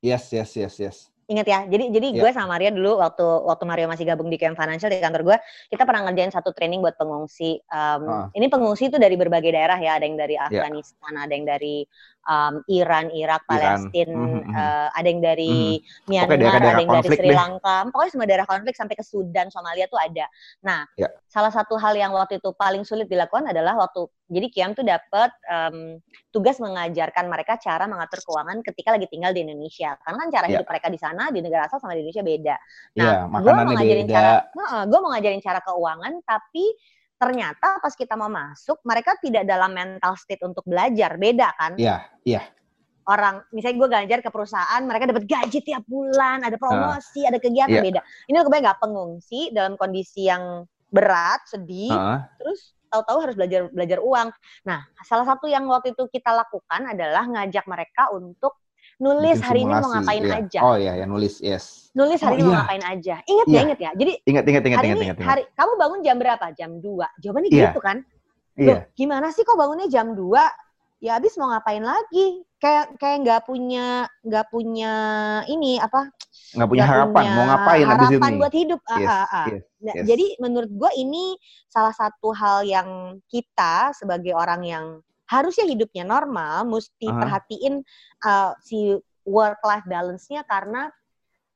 Yes 0.01 0.33
yes 0.33 0.57
yes 0.57 0.75
yes 0.81 1.11
Ingat 1.31 1.47
ya. 1.47 1.59
Jadi 1.63 1.85
jadi 1.95 2.07
yeah. 2.11 2.21
gue 2.27 2.29
sama 2.35 2.59
Maria 2.59 2.75
dulu 2.75 3.00
waktu 3.00 3.23
waktu 3.23 3.63
Mario 3.63 3.88
masih 3.88 4.03
gabung 4.03 4.27
di 4.27 4.35
KM 4.35 4.59
Financial 4.59 4.91
di 4.91 5.00
kantor 5.00 5.23
gue, 5.23 5.38
kita 5.71 5.88
pernah 5.88 6.11
ngerjain 6.11 6.35
satu 6.35 6.51
training 6.51 6.83
buat 6.83 7.00
pengungsi. 7.00 7.63
Um, 7.71 8.03
uh. 8.11 8.25
Ini 8.35 8.51
pengungsi 8.51 8.91
itu 8.91 9.00
dari 9.00 9.15
berbagai 9.15 9.55
daerah 9.55 9.79
ya. 9.79 9.95
Ada 9.95 10.05
yang 10.11 10.19
dari 10.19 10.35
ya. 10.35 10.51
Afghanistan, 10.51 11.11
yeah. 11.15 11.23
ada 11.23 11.33
yang 11.33 11.45
dari 11.47 11.75
um, 12.27 12.53
Iran, 12.67 13.09
Irak, 13.15 13.41
Palestina, 13.47 14.11
mm 14.11 14.41
-hmm. 14.43 14.53
uh, 14.53 14.88
ada 14.93 15.07
yang 15.07 15.21
dari 15.23 15.79
mm. 15.79 16.09
Myanmar, 16.09 16.38
daerah 16.38 16.51
-daerah 16.59 16.71
ada 16.75 16.81
yang 16.83 16.91
dari 17.00 17.09
Sri 17.15 17.31
Lanka, 17.31 17.77
deh. 17.81 17.89
pokoknya 17.89 18.11
semua 18.11 18.27
daerah 18.27 18.47
konflik 18.47 18.75
sampai 18.75 18.95
ke 18.97 19.05
Sudan, 19.05 19.47
Somalia 19.50 19.85
tuh 19.88 19.97
ada. 19.97 20.25
Nah, 20.61 20.85
yeah. 21.00 21.09
salah 21.31 21.50
satu 21.53 21.79
hal 21.79 21.95
yang 21.95 22.11
waktu 22.13 22.38
itu 22.38 22.51
paling 22.53 22.83
sulit 22.85 23.07
dilakukan 23.07 23.50
adalah 23.50 23.77
waktu 23.79 24.05
jadi 24.31 24.47
Kiam 24.47 24.71
tuh 24.71 24.88
dapat 24.88 25.35
um, 25.51 26.00
tugas 26.31 26.55
mengajarkan 26.63 27.27
mereka 27.27 27.59
cara 27.59 27.83
mengatur 27.83 28.23
keuangan 28.23 28.63
ketika 28.63 28.95
lagi 28.95 29.11
tinggal 29.11 29.35
di 29.35 29.43
Indonesia. 29.43 30.00
Karena 30.00 30.17
kan 30.23 30.29
cara 30.31 30.45
yeah. 30.47 30.51
hidup 30.55 30.67
mereka 30.71 30.88
di 30.88 31.00
sana 31.03 31.23
di 31.35 31.39
negara 31.43 31.67
asal 31.67 31.83
sama 31.83 32.00
di 32.00 32.07
Indonesia 32.07 32.23
beda. 32.23 32.55
Nah, 32.95 33.27
yeah, 33.27 33.41
gue 33.43 33.51
mau 33.51 33.65
ngajarin 33.75 34.07
beda. 34.07 34.15
cara, 34.15 34.31
uh, 34.55 34.83
gue 34.88 35.00
mau 35.03 35.11
ngajarin 35.11 35.41
cara 35.43 35.59
keuangan, 35.59 36.13
tapi 36.23 36.65
ternyata 37.21 37.77
pas 37.77 37.93
kita 37.93 38.17
mau 38.17 38.33
masuk 38.33 38.81
mereka 38.81 39.13
tidak 39.21 39.45
dalam 39.45 39.69
mental 39.77 40.17
state 40.17 40.41
untuk 40.41 40.65
belajar 40.65 41.21
beda 41.21 41.53
kan 41.53 41.77
iya 41.77 42.01
iya 42.25 42.41
orang 43.06 43.45
misalnya 43.53 43.77
gue 43.77 43.89
ngajar 43.93 44.19
ke 44.25 44.29
perusahaan 44.34 44.82
mereka 44.82 45.06
dapat 45.06 45.29
gaji 45.29 45.62
tiap 45.62 45.86
bulan 45.86 46.41
ada 46.41 46.58
promosi 46.58 47.21
uh, 47.21 47.29
ada 47.29 47.38
kegiatan 47.38 47.77
yeah. 47.77 47.86
beda 47.86 48.01
ini 48.25 48.41
kebayang 48.41 48.65
nggak 48.65 48.82
pengungsi 48.82 49.53
dalam 49.53 49.77
kondisi 49.77 50.34
yang 50.34 50.65
berat 50.91 51.41
sedih 51.47 51.89
uh. 51.89 52.19
terus 52.38 52.75
tahu-tahu 52.91 53.17
harus 53.23 53.36
belajar 53.39 53.71
belajar 53.71 53.99
uang 54.04 54.27
nah 54.67 54.84
salah 55.08 55.23
satu 55.23 55.47
yang 55.47 55.63
waktu 55.71 55.95
itu 55.95 56.06
kita 56.12 56.36
lakukan 56.36 56.91
adalah 56.91 57.23
ngajak 57.25 57.63
mereka 57.65 58.12
untuk 58.12 58.60
nulis 59.01 59.41
hari 59.41 59.65
ini 59.65 59.73
mau 59.73 59.89
ngapain 59.89 60.23
iya. 60.23 60.38
aja. 60.38 60.60
Oh 60.62 60.77
iya, 60.77 60.93
ya 60.93 61.06
nulis, 61.10 61.41
yes. 61.41 61.89
Nulis 61.97 62.21
hari 62.21 62.38
oh, 62.38 62.39
ini 62.39 62.43
iya. 62.45 62.49
mau 62.54 62.58
ngapain 62.62 62.84
aja. 62.86 63.15
Ingat 63.25 63.47
iya. 63.49 63.58
ya, 63.58 63.62
ingat 63.65 63.80
ya. 63.82 63.91
Jadi 63.97 64.13
ingat, 64.30 64.45
ingat, 64.45 64.63
ingat, 64.63 64.77
hari 64.77 64.88
ingat, 64.88 64.97
ini, 64.97 65.06
ingat, 65.10 65.17
ingat. 65.17 65.30
Hari, 65.34 65.43
kamu 65.58 65.71
bangun 65.82 65.99
jam 66.06 66.15
berapa? 66.21 66.45
Jam 66.54 66.71
2. 66.77 67.21
Jawabannya 67.25 67.49
iya. 67.49 67.63
gitu 67.73 67.82
kan? 67.82 67.97
Iya. 68.62 68.84
gimana 68.93 69.32
sih 69.34 69.41
kok 69.41 69.58
bangunnya 69.58 69.89
jam 69.89 70.13
2? 70.13 70.21
Ya 71.01 71.17
habis 71.17 71.33
mau 71.33 71.49
ngapain 71.49 71.81
lagi? 71.81 72.45
Kayak 72.61 72.93
kayak 73.01 73.17
nggak 73.25 73.41
punya 73.49 74.05
nggak 74.21 74.45
punya 74.53 74.93
ini 75.49 75.81
apa? 75.81 76.13
Nggak 76.53 76.69
punya 76.69 76.83
gak 76.85 76.91
harapan 76.93 77.23
punya 77.25 77.33
mau 77.33 77.45
ngapain 77.49 77.85
harapan 77.89 77.97
habis 77.97 78.09
ini? 78.13 78.37
buat 78.37 78.53
hidup. 78.53 78.81
Ah, 78.85 78.99
yes, 79.01 79.09
ah, 79.09 79.25
ah. 79.25 79.45
Yes, 79.49 79.61
nah, 79.81 79.93
yes. 79.97 80.05
Jadi 80.05 80.25
menurut 80.37 80.71
gue 80.71 80.91
ini 81.01 81.23
salah 81.65 81.95
satu 81.97 82.29
hal 82.37 82.61
yang 82.69 83.17
kita 83.25 83.97
sebagai 83.97 84.37
orang 84.37 84.61
yang 84.61 84.85
harusnya 85.25 85.65
hidupnya 85.65 86.05
normal 86.05 86.69
mesti 86.69 87.09
uh 87.09 87.17
-huh. 87.17 87.21
perhatiin 87.25 87.73
uh, 88.21 88.53
si 88.61 88.93
work 89.25 89.57
life 89.65 89.87
balance-nya 89.89 90.45
karena 90.45 90.93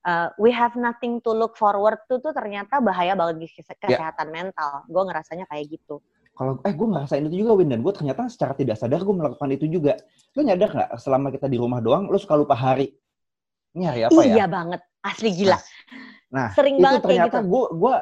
uh, 0.10 0.34
we 0.42 0.50
have 0.50 0.74
nothing 0.74 1.22
to 1.22 1.30
look 1.34 1.54
forward 1.54 2.02
to 2.10 2.18
tuh 2.18 2.34
ternyata 2.34 2.82
bahaya 2.82 3.14
bagi 3.14 3.46
ya. 3.46 3.62
kesehatan 3.62 4.28
yeah. 4.30 4.36
mental. 4.42 4.72
Gue 4.90 5.04
ngerasanya 5.06 5.46
kayak 5.50 5.70
gitu. 5.70 6.02
Kalau 6.36 6.60
eh 6.68 6.74
gue 6.76 6.88
ngerasain 6.88 7.24
itu 7.32 7.48
juga 7.48 7.56
Win 7.56 7.72
dan 7.72 7.80
gue 7.80 7.94
ternyata 7.96 8.28
secara 8.28 8.52
tidak 8.54 8.76
sadar 8.76 9.02
gue 9.02 9.16
melakukan 9.16 9.50
itu 9.56 9.66
juga. 9.72 9.96
Lo 10.36 10.44
nyadar 10.44 10.70
nggak 10.76 10.90
selama 11.00 11.32
kita 11.32 11.48
di 11.48 11.56
rumah 11.56 11.80
doang 11.80 12.12
lo 12.12 12.20
suka 12.20 12.36
lupa 12.36 12.60
hari? 12.60 12.92
Ini 13.76 13.84
hari 13.88 14.02
apa 14.08 14.20
iya 14.20 14.28
ya? 14.28 14.36
Iya 14.36 14.46
banget, 14.52 14.82
asli 15.04 15.30
gila. 15.32 15.60
Nah, 16.36 16.52
Sering 16.52 16.76
itu 16.84 16.98
ternyata 17.00 17.40
gue 17.40 17.64
gitu. 17.72 17.80
gue 17.80 17.94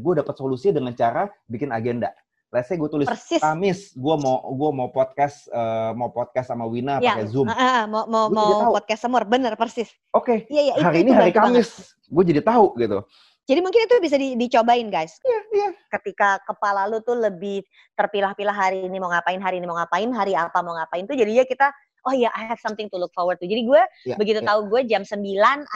gue 0.00 0.12
dapat 0.24 0.34
solusi 0.40 0.72
dengan 0.72 0.96
cara 0.96 1.28
bikin 1.44 1.68
agenda 1.68 2.08
let's 2.52 2.68
say 2.68 2.76
gue 2.76 2.86
tulis 2.86 3.08
Persis. 3.08 3.40
Kamis, 3.40 3.96
gue 3.96 4.16
mau 4.20 4.44
gue 4.52 4.70
mau 4.76 4.88
podcast 4.92 5.48
uh, 5.48 5.96
mau 5.96 6.12
podcast 6.12 6.52
sama 6.52 6.68
Wina 6.68 7.00
ya, 7.00 7.16
pakai 7.16 7.26
Zoom. 7.32 7.48
Uh, 7.48 7.56
uh, 7.56 7.82
mau 7.88 8.04
mau 8.06 8.28
mau 8.28 8.76
podcast 8.76 9.08
semur, 9.08 9.24
bener 9.24 9.56
persis. 9.56 9.88
Oke. 10.12 10.44
Okay. 10.46 10.52
Ya, 10.52 10.76
ya, 10.76 10.84
hari 10.84 11.02
itu, 11.02 11.08
ini 11.08 11.10
itu 11.10 11.18
hari 11.18 11.32
Kamis, 11.32 11.96
gue 12.12 12.24
jadi 12.28 12.44
tahu 12.44 12.76
gitu. 12.76 13.00
Jadi 13.42 13.58
mungkin 13.58 13.90
itu 13.90 13.94
bisa 13.98 14.14
di, 14.14 14.38
dicobain 14.38 14.86
guys. 14.86 15.18
Iya, 15.26 15.40
iya. 15.50 15.68
Ketika 15.90 16.38
kepala 16.46 16.86
lu 16.86 17.02
tuh 17.02 17.18
lebih 17.18 17.66
terpilah-pilah 17.98 18.54
hari 18.54 18.86
ini 18.86 19.02
mau 19.02 19.10
ngapain, 19.10 19.42
hari 19.42 19.58
ini 19.58 19.66
mau 19.66 19.74
ngapain, 19.74 20.10
hari 20.14 20.38
apa 20.38 20.58
mau 20.62 20.78
ngapain 20.78 21.04
tuh 21.10 21.18
jadinya 21.18 21.42
kita 21.42 21.74
oh 22.06 22.14
ya 22.14 22.30
I 22.34 22.46
have 22.46 22.58
something 22.58 22.90
to 22.90 22.96
look 22.98 23.14
forward 23.14 23.38
to. 23.38 23.46
Jadi 23.46 23.62
gue 23.66 23.82
yeah, 24.08 24.18
begitu 24.18 24.42
yeah. 24.42 24.48
tahu 24.50 24.66
gue 24.68 24.80
jam 24.90 25.02
9 25.06 25.22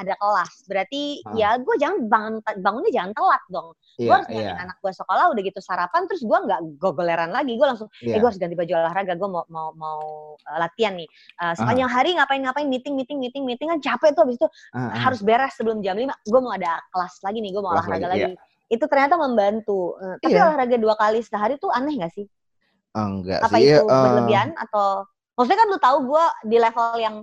ada 0.00 0.14
kelas, 0.18 0.52
berarti 0.66 1.22
hmm. 1.22 1.34
ya 1.38 1.56
gue 1.60 1.74
jangan 1.78 1.98
bangun 2.10 2.34
bangunnya 2.60 2.90
jangan 2.92 3.12
telat 3.14 3.42
dong. 3.50 3.68
Yeah, 3.96 4.06
gue 4.06 4.14
harus 4.14 4.28
yeah. 4.32 4.62
anak 4.62 4.76
gue 4.82 4.92
sekolah 4.92 5.24
udah 5.32 5.42
gitu 5.42 5.60
sarapan 5.62 6.02
terus 6.10 6.22
gue 6.26 6.38
nggak 6.38 6.60
gogoleran 6.82 7.30
lagi. 7.30 7.54
Gue 7.54 7.66
langsung 7.66 7.88
yeah. 8.02 8.16
eh 8.16 8.18
gue 8.18 8.28
harus 8.28 8.40
ganti 8.40 8.56
baju 8.58 8.72
olahraga, 8.74 9.12
gue 9.14 9.28
mau 9.30 9.44
mau 9.48 9.68
mau 9.78 10.00
uh, 10.36 10.58
latihan 10.58 10.98
nih. 10.98 11.08
Uh, 11.38 11.54
sepanjang 11.54 11.88
uh. 11.88 11.94
hari 11.94 12.10
ngapain-ngapain 12.18 12.66
meeting 12.66 12.94
meeting 12.98 13.18
meeting 13.22 13.44
meeting 13.46 13.70
kan 13.70 13.78
capek 13.78 14.12
tuh 14.12 14.26
habis 14.26 14.36
itu 14.36 14.46
uh, 14.46 14.78
uh. 14.78 14.90
harus 14.98 15.20
beres 15.22 15.54
sebelum 15.54 15.80
jam 15.80 15.94
5. 15.94 16.10
Gue 16.26 16.40
mau 16.42 16.52
ada 16.52 16.82
kelas 16.90 17.22
lagi 17.22 17.38
nih, 17.40 17.50
gue 17.54 17.62
mau 17.62 17.72
kelas 17.72 17.86
olahraga 17.86 18.08
lagi. 18.10 18.22
lagi. 18.30 18.36
Yeah. 18.36 18.74
Itu 18.76 18.84
ternyata 18.90 19.14
membantu. 19.14 19.94
Uh, 20.02 20.18
tapi 20.18 20.34
yeah. 20.34 20.50
olahraga 20.50 20.76
dua 20.76 20.94
kali 20.98 21.22
sehari 21.22 21.54
tuh 21.62 21.70
aneh 21.70 21.94
gak 22.02 22.10
sih? 22.10 22.26
Enggak 22.96 23.44
Apa 23.44 23.60
sih. 23.60 23.68
itu 23.68 23.84
uh, 23.84 24.02
berlebihan 24.08 24.56
atau 24.56 25.04
maksudnya 25.36 25.58
kan 25.62 25.68
lu 25.68 25.78
tahu 25.78 25.98
gue 26.08 26.24
di 26.48 26.56
level 26.56 26.88
yang 26.98 27.16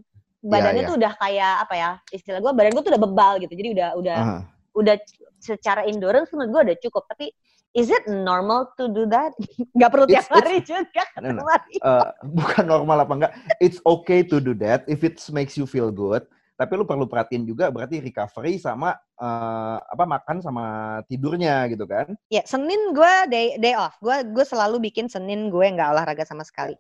badannya 0.44 0.70
yeah, 0.70 0.80
yeah. 0.80 0.90
tuh 0.90 0.96
udah 1.00 1.14
kayak 1.18 1.54
apa 1.68 1.74
ya 1.74 1.90
istilah 2.14 2.40
gue 2.40 2.52
badan 2.54 2.72
gue 2.76 2.84
tuh 2.84 2.92
udah 2.94 3.04
bebal 3.04 3.34
gitu 3.42 3.54
jadi 3.58 3.70
udah 3.74 3.90
udah 3.98 4.18
uh 4.18 4.28
-huh. 4.28 4.42
udah 4.78 4.96
secara 5.42 5.82
endurance 5.88 6.30
menurut 6.32 6.52
gue 6.52 6.62
udah 6.72 6.78
cukup 6.84 7.04
tapi 7.10 7.32
is 7.74 7.90
it 7.90 8.06
normal 8.06 8.70
to 8.78 8.86
do 8.92 9.10
that 9.10 9.34
Gak 9.82 9.90
perlu 9.90 10.06
tiap 10.06 10.30
it's, 10.30 10.32
hari 10.32 10.62
it's, 10.62 10.70
juga 10.70 11.04
no, 11.24 11.42
no. 11.42 11.44
Uh, 11.82 12.08
bukan 12.38 12.64
normal 12.70 12.98
apa 13.02 13.14
enggak 13.18 13.34
it's 13.58 13.82
okay 13.84 14.22
to 14.22 14.38
do 14.38 14.54
that 14.54 14.86
if 14.86 15.02
it 15.02 15.18
makes 15.34 15.58
you 15.58 15.66
feel 15.66 15.90
good 15.90 16.24
tapi 16.54 16.78
lu 16.78 16.86
perlu 16.86 17.10
perhatiin 17.10 17.50
juga 17.50 17.74
berarti 17.74 17.98
recovery 17.98 18.62
sama 18.62 18.94
uh, 19.18 19.78
apa 19.82 20.06
makan 20.06 20.38
sama 20.38 20.66
tidurnya 21.10 21.66
gitu 21.74 21.90
kan? 21.90 22.14
Ya 22.30 22.46
Senin 22.46 22.94
gue 22.94 23.14
day 23.28 23.58
day 23.58 23.74
off, 23.74 23.98
gue 23.98 24.22
gue 24.30 24.46
selalu 24.46 24.78
bikin 24.88 25.10
Senin 25.10 25.50
gue 25.50 25.66
nggak 25.66 25.98
olahraga 25.98 26.22
sama 26.30 26.46
sekali. 26.46 26.78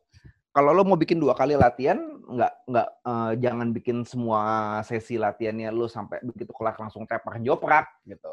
Kalau 0.53 0.69
lo 0.69 0.85
mau 0.85 0.95
bikin 0.95 1.17
dua 1.17 1.33
kali 1.33 1.57
latihan, 1.57 1.97
nggak 2.29 2.53
nggak 2.69 2.87
uh, 3.03 3.33
jangan 3.41 3.73
bikin 3.73 4.05
semua 4.05 4.79
sesi 4.85 5.17
latihannya 5.17 5.73
lo 5.73 5.89
sampai 5.89 6.21
begitu 6.21 6.53
kelar 6.53 6.77
langsung 6.77 7.09
tepar 7.09 7.41
joprak 7.41 7.89
gitu. 8.05 8.31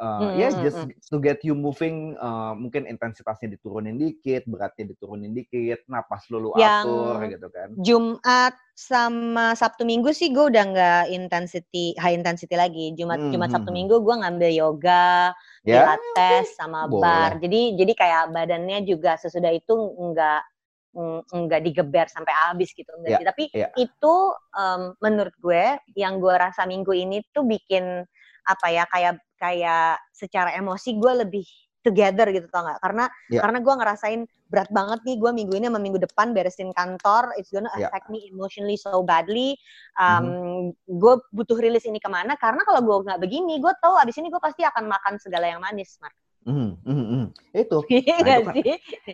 Uh, 0.00 0.32
hmm, 0.32 0.40
yes, 0.40 0.56
just 0.64 0.80
to 1.12 1.20
get 1.20 1.44
you 1.44 1.52
moving, 1.52 2.16
uh, 2.16 2.56
mungkin 2.56 2.88
intensitasnya 2.88 3.54
diturunin 3.54 4.00
dikit, 4.00 4.48
beratnya 4.48 4.96
diturunin 4.96 5.36
dikit, 5.36 5.84
napas 5.84 6.26
lo 6.32 6.48
lu 6.48 6.50
atur 6.56 7.20
gitu 7.28 7.46
kan. 7.52 7.68
Jumat 7.76 8.56
sama 8.72 9.52
Sabtu 9.52 9.84
Minggu 9.84 10.10
sih 10.16 10.32
gue 10.32 10.48
udah 10.48 10.64
nggak 10.72 11.04
intensity 11.12 11.92
high 12.00 12.16
intensity 12.16 12.56
lagi. 12.56 12.96
Jumat 12.96 13.20
hmm, 13.20 13.30
Jumat 13.36 13.52
Sabtu 13.52 13.68
hmm. 13.68 13.78
Minggu 13.78 13.96
gue 14.00 14.14
ngambil 14.24 14.50
yoga, 14.56 15.36
yeah? 15.68 15.94
pilates 15.94 16.56
sama 16.56 16.88
Boleh. 16.88 17.04
bar. 17.04 17.30
Jadi 17.38 17.76
jadi 17.76 17.92
kayak 17.92 18.24
badannya 18.32 18.88
juga 18.88 19.20
sesudah 19.20 19.52
itu 19.52 19.76
nggak 19.76 20.42
nggak 21.32 21.62
digeber 21.64 22.06
sampai 22.08 22.32
habis 22.48 22.72
gitu 22.76 22.88
enggak 23.00 23.10
yeah, 23.10 23.20
sih. 23.20 23.26
Tapi 23.26 23.44
yeah. 23.56 23.70
itu 23.80 24.14
um, 24.56 24.92
menurut 25.00 25.34
gue 25.40 25.80
yang 25.96 26.20
gue 26.20 26.34
rasa 26.36 26.68
minggu 26.68 26.92
ini 26.92 27.24
tuh 27.32 27.48
bikin 27.48 28.04
apa 28.42 28.66
ya 28.68 28.84
kayak 28.90 29.22
kayak 29.38 29.98
secara 30.10 30.54
emosi 30.54 30.98
gue 30.98 31.12
lebih 31.26 31.46
together 31.82 32.30
gitu 32.30 32.46
tau 32.48 32.62
gak? 32.64 32.78
Karena 32.78 33.10
yeah. 33.28 33.42
karena 33.42 33.58
gue 33.58 33.74
ngerasain 33.74 34.20
berat 34.52 34.70
banget 34.70 35.00
nih 35.02 35.16
gue 35.18 35.30
minggu 35.34 35.54
ini 35.58 35.66
sama 35.66 35.80
minggu 35.82 35.98
depan 35.98 36.30
beresin 36.30 36.70
kantor, 36.70 37.34
it's 37.34 37.50
gonna 37.50 37.68
ya. 37.74 37.90
affect 37.90 38.06
yeah. 38.08 38.12
me 38.14 38.18
emotionally 38.30 38.78
so 38.78 39.02
badly. 39.02 39.58
Um, 39.98 40.22
mm-hmm. 40.22 40.98
Gue 41.02 41.14
butuh 41.34 41.58
rilis 41.58 41.88
ini 41.88 41.98
ke 41.98 42.06
mana? 42.06 42.38
Karena 42.38 42.62
kalau 42.62 42.80
gue 42.86 42.96
nggak 43.10 43.18
begini, 43.18 43.58
gue 43.58 43.72
tahu 43.82 43.98
abis 43.98 44.16
ini 44.22 44.30
gue 44.30 44.38
pasti 44.38 44.62
akan 44.62 44.86
makan 44.86 45.14
segala 45.18 45.50
yang 45.50 45.60
manis, 45.60 45.98
Mark. 45.98 46.14
Mm, 46.42 46.74
mm, 46.82 47.04
mm. 47.06 47.24
Itu. 47.54 47.78
Iya 47.92 48.16
nah, 48.18 48.36
itu 48.38 48.42
kan 48.50 48.54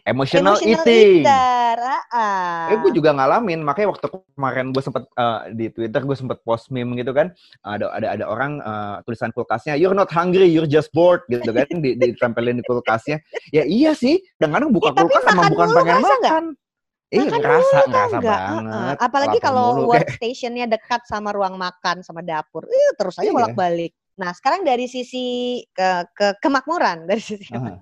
emotional, 0.09 0.55
emotional 0.57 0.85
eating. 0.85 1.21
Eater. 1.21 1.77
Uh-uh. 1.77 2.73
Eh, 2.73 2.77
gue 2.81 2.93
juga 2.97 3.11
ngalamin. 3.13 3.61
Makanya 3.61 3.89
waktu 3.93 4.07
kemarin 4.33 4.73
gue 4.73 4.83
sempat 4.83 5.05
uh, 5.13 5.41
di 5.53 5.69
Twitter 5.69 6.01
gue 6.09 6.17
sempat 6.17 6.41
post 6.41 6.73
meme 6.73 6.97
gitu 6.97 7.13
kan. 7.13 7.33
Ada 7.61 7.93
ada 7.93 8.07
ada 8.17 8.25
orang 8.25 8.65
uh, 8.65 9.05
tulisan 9.05 9.29
kulkasnya, 9.37 9.77
"You're 9.77 9.97
not 9.97 10.09
hungry, 10.09 10.49
you're 10.49 10.69
just 10.69 10.89
bored." 10.97 11.21
gitu 11.29 11.53
kan 11.53 11.69
di 11.69 12.01
ditempelin 12.01 12.61
di 12.61 12.65
kulkasnya. 12.65 13.21
Ya 13.53 13.69
iya 13.69 13.93
sih. 13.93 14.25
Kadang-kadang 14.41 14.73
buka 14.73 14.97
ya, 14.97 15.05
kulkas 15.05 15.23
emang 15.29 15.53
bukan 15.53 15.69
pengen 15.77 16.01
makan. 16.01 16.45
Iya, 17.09 17.25
eh, 17.25 17.41
ngerasa, 17.41 17.79
ngerasa 17.89 18.19
banget. 18.21 18.63
Uh, 18.69 18.95
apalagi 19.01 19.39
kalau 19.41 19.89
workstationnya 19.89 20.69
dekat 20.69 21.09
sama 21.09 21.33
ruang 21.33 21.57
makan, 21.57 22.05
sama 22.05 22.21
dapur. 22.21 22.69
Eh, 22.69 22.93
terus 23.01 23.17
aja 23.17 23.33
iya. 23.33 23.89
Nah, 24.19 24.35
sekarang 24.35 24.67
dari 24.67 24.91
sisi 24.91 25.63
ke, 25.71 25.91
ke 26.11 26.27
kemakmuran, 26.43 27.05
dari 27.11 27.23
sisi 27.23 27.55
uh-huh. 27.55 27.79